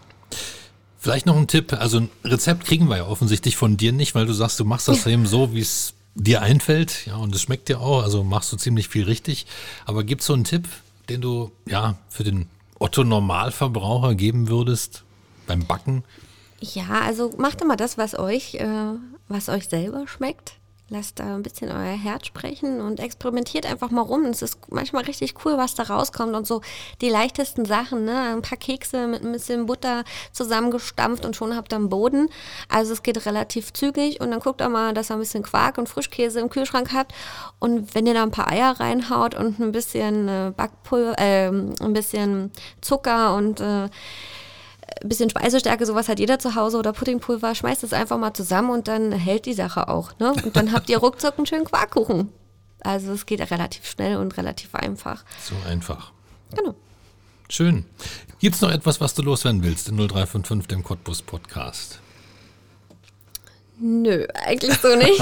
[0.99, 1.75] Vielleicht noch ein Tipp.
[1.75, 4.89] Also ein Rezept kriegen wir ja offensichtlich von dir nicht, weil du sagst, du machst
[4.89, 7.07] das eben so, wie es dir einfällt.
[7.07, 8.03] Ja, und es schmeckt dir auch.
[8.03, 9.47] Also machst du ziemlich viel richtig.
[9.85, 10.67] Aber gibt es so einen Tipp,
[11.09, 12.49] den du ja für den
[12.79, 15.05] Otto Normalverbraucher geben würdest
[15.47, 16.05] beim Backen?
[16.61, 18.95] Ja, also macht immer das, was euch, äh,
[19.29, 20.55] was euch selber schmeckt.
[20.89, 24.25] Lasst da ein bisschen euer Herz sprechen und experimentiert einfach mal rum.
[24.27, 26.61] Es ist manchmal richtig cool, was da rauskommt und so
[27.01, 28.17] die leichtesten Sachen, ne?
[28.33, 32.29] Ein paar Kekse mit ein bisschen Butter zusammengestampft und schon habt ihr einen Boden.
[32.69, 35.77] Also es geht relativ zügig und dann guckt auch mal, dass ihr ein bisschen Quark
[35.79, 37.13] und Frischkäse im Kühlschrank habt
[37.59, 42.53] und wenn ihr da ein paar Eier reinhaut und ein bisschen Backpulver, äh, ein bisschen
[42.81, 43.89] Zucker und äh,
[45.03, 48.71] ein bisschen Speisestärke, sowas hat jeder zu Hause oder Puddingpulver, schmeißt es einfach mal zusammen
[48.71, 50.19] und dann hält die Sache auch.
[50.19, 50.33] Ne?
[50.45, 52.31] Und dann habt ihr ruckzuck einen schönen Quarkkuchen.
[52.81, 55.25] Also es geht relativ schnell und relativ einfach.
[55.43, 56.13] So einfach.
[56.55, 56.75] Genau.
[57.49, 57.85] Schön.
[58.39, 62.01] Gibt es noch etwas, was du loswerden willst in 0355, dem Cottbus Podcast?
[63.79, 65.21] Nö, eigentlich so nicht.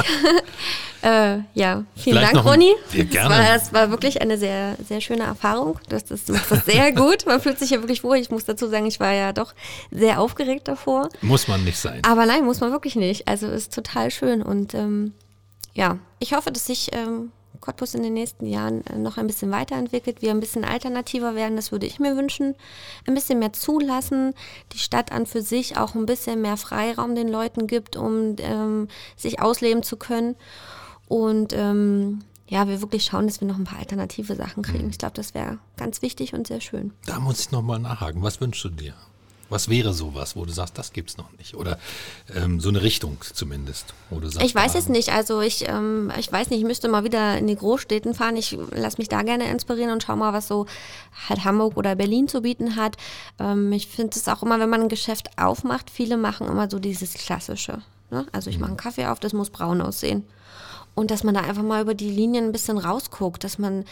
[1.02, 2.74] äh, ja, vielen Vielleicht Dank, Ronny.
[2.92, 3.28] Ja, gerne.
[3.28, 5.80] Das war, das war, wirklich eine sehr, sehr schöne Erfahrung.
[5.88, 7.26] Das, das macht das sehr gut.
[7.26, 8.16] Man fühlt sich ja wirklich wohl.
[8.16, 9.54] Ich muss dazu sagen, ich war ja doch
[9.90, 11.08] sehr aufgeregt davor.
[11.20, 12.00] Muss man nicht sein.
[12.04, 13.26] Aber nein, muss man wirklich nicht.
[13.26, 14.40] Also ist total schön.
[14.40, 15.14] Und ähm,
[15.74, 17.32] ja, ich hoffe, dass ich ähm,
[17.64, 21.56] Cottbus in den nächsten Jahren äh, noch ein bisschen weiterentwickelt, wir ein bisschen alternativer werden,
[21.56, 22.54] das würde ich mir wünschen.
[23.06, 24.34] Ein bisschen mehr zulassen,
[24.72, 28.88] die Stadt an für sich auch ein bisschen mehr Freiraum den Leuten gibt, um ähm,
[29.16, 30.36] sich ausleben zu können.
[31.08, 34.90] Und ähm, ja, wir wirklich schauen, dass wir noch ein paar alternative Sachen kriegen.
[34.90, 36.92] Ich glaube, das wäre ganz wichtig und sehr schön.
[37.06, 38.22] Da muss ich nochmal nachhaken.
[38.22, 38.94] Was wünschst du dir?
[39.50, 41.54] Was wäre sowas, wo du sagst, das gibt es noch nicht?
[41.54, 41.78] Oder
[42.34, 44.46] ähm, so eine Richtung zumindest, wo du sagst.
[44.46, 45.12] Ich weiß es nicht.
[45.12, 48.36] Also ich, ähm, ich weiß nicht, ich müsste mal wieder in die Großstädten fahren.
[48.36, 50.66] Ich lasse mich da gerne inspirieren und schau mal, was so
[51.28, 52.96] halt Hamburg oder Berlin zu bieten hat.
[53.38, 56.78] Ähm, ich finde es auch immer, wenn man ein Geschäft aufmacht, viele machen immer so
[56.78, 57.82] dieses Klassische.
[58.10, 58.26] Ne?
[58.32, 60.24] Also ich mache einen Kaffee auf, das muss braun aussehen.
[60.94, 63.84] Und dass man da einfach mal über die Linien ein bisschen rausguckt, dass man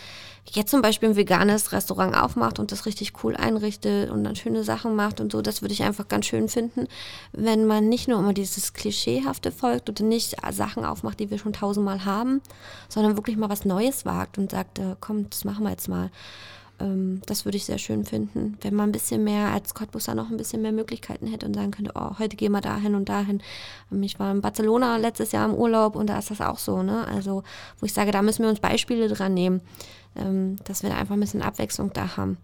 [0.51, 4.65] jetzt zum Beispiel ein veganes Restaurant aufmacht und das richtig cool einrichtet und dann schöne
[4.65, 5.43] Sachen macht und so.
[5.43, 6.87] Das würde ich einfach ganz schön finden,
[7.33, 11.53] wenn man nicht nur immer dieses Klischeehafte folgt oder nicht Sachen aufmacht, die wir schon
[11.53, 12.41] tausendmal haben,
[12.89, 16.11] sondern wirklich mal was Neues wagt und sagt, äh, komm, das machen wir jetzt mal.
[16.83, 20.31] Ähm, das würde ich sehr schön finden, wenn man ein bisschen mehr als Cottbusser noch
[20.31, 23.41] ein bisschen mehr Möglichkeiten hätte und sagen könnte, oh, heute gehen wir dahin und dahin.
[23.93, 26.83] Ähm, ich war in Barcelona letztes Jahr im Urlaub und da ist das auch so,
[26.83, 27.07] ne?
[27.07, 27.45] Also,
[27.79, 29.61] wo ich sage, da müssen wir uns Beispiele dran nehmen,
[30.17, 32.37] ähm, dass wir da einfach ein bisschen Abwechslung da haben.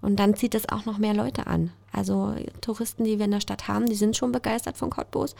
[0.00, 1.70] Und dann zieht es auch noch mehr Leute an.
[1.92, 5.34] Also Touristen, die wir in der Stadt haben, die sind schon begeistert von Cottbus.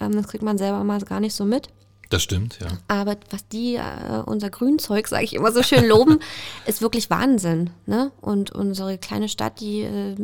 [0.00, 1.68] das kriegt man selber mal gar nicht so mit.
[2.10, 2.66] Das stimmt, ja.
[2.88, 6.18] Aber was die, äh, unser Grünzeug, sage ich immer so schön, loben,
[6.66, 7.70] ist wirklich Wahnsinn.
[7.86, 8.10] Ne?
[8.20, 10.16] Und unsere kleine Stadt, die äh,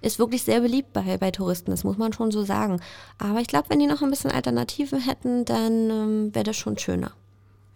[0.00, 2.80] ist wirklich sehr beliebt bei, bei Touristen, das muss man schon so sagen.
[3.18, 6.78] Aber ich glaube, wenn die noch ein bisschen Alternativen hätten, dann ähm, wäre das schon
[6.78, 7.12] schöner.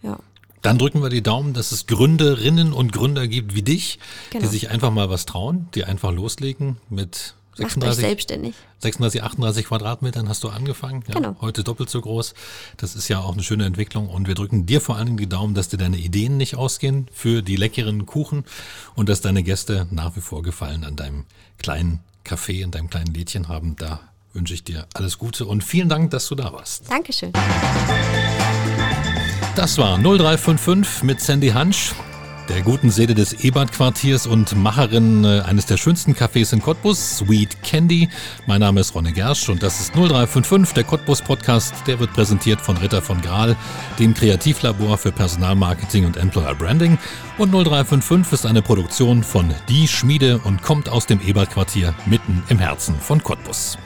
[0.03, 0.19] Ja.
[0.63, 3.99] Dann drücken wir die Daumen, dass es Gründerinnen und Gründer gibt wie dich,
[4.31, 4.43] genau.
[4.43, 8.55] die sich einfach mal was trauen, die einfach loslegen mit 36, Macht euch selbstständig.
[8.79, 11.05] 36, 38 Quadratmetern hast du angefangen.
[11.09, 11.37] Ja, genau.
[11.41, 12.35] Heute doppelt so groß.
[12.77, 15.29] Das ist ja auch eine schöne Entwicklung und wir drücken dir vor allen Dingen die
[15.29, 18.45] Daumen, dass dir deine Ideen nicht ausgehen für die leckeren Kuchen
[18.95, 21.25] und dass deine Gäste nach wie vor Gefallen an deinem
[21.59, 23.77] kleinen Café, in deinem kleinen Lädchen haben.
[23.77, 24.01] Da
[24.33, 26.91] wünsche ich dir alles Gute und vielen Dank, dass du da warst.
[26.91, 27.33] Dankeschön.
[29.57, 31.93] Das war 0355 mit Sandy Hansch
[32.51, 37.63] der guten Seele des Ebert-Quartiers und Macherin äh, eines der schönsten Cafés in Cottbus, Sweet
[37.63, 38.09] Candy.
[38.47, 41.75] Mein Name ist Ronne Gersch und das ist 0355, der Cottbus-Podcast.
[41.87, 43.57] Der wird präsentiert von Ritter von Graal,
[44.01, 46.99] dem Kreativlabor für Personalmarketing und Employer Branding.
[47.39, 52.59] Und 0355 ist eine Produktion von Die Schmiede und kommt aus dem Ebert-Quartier mitten im
[52.59, 53.79] Herzen von Cottbus.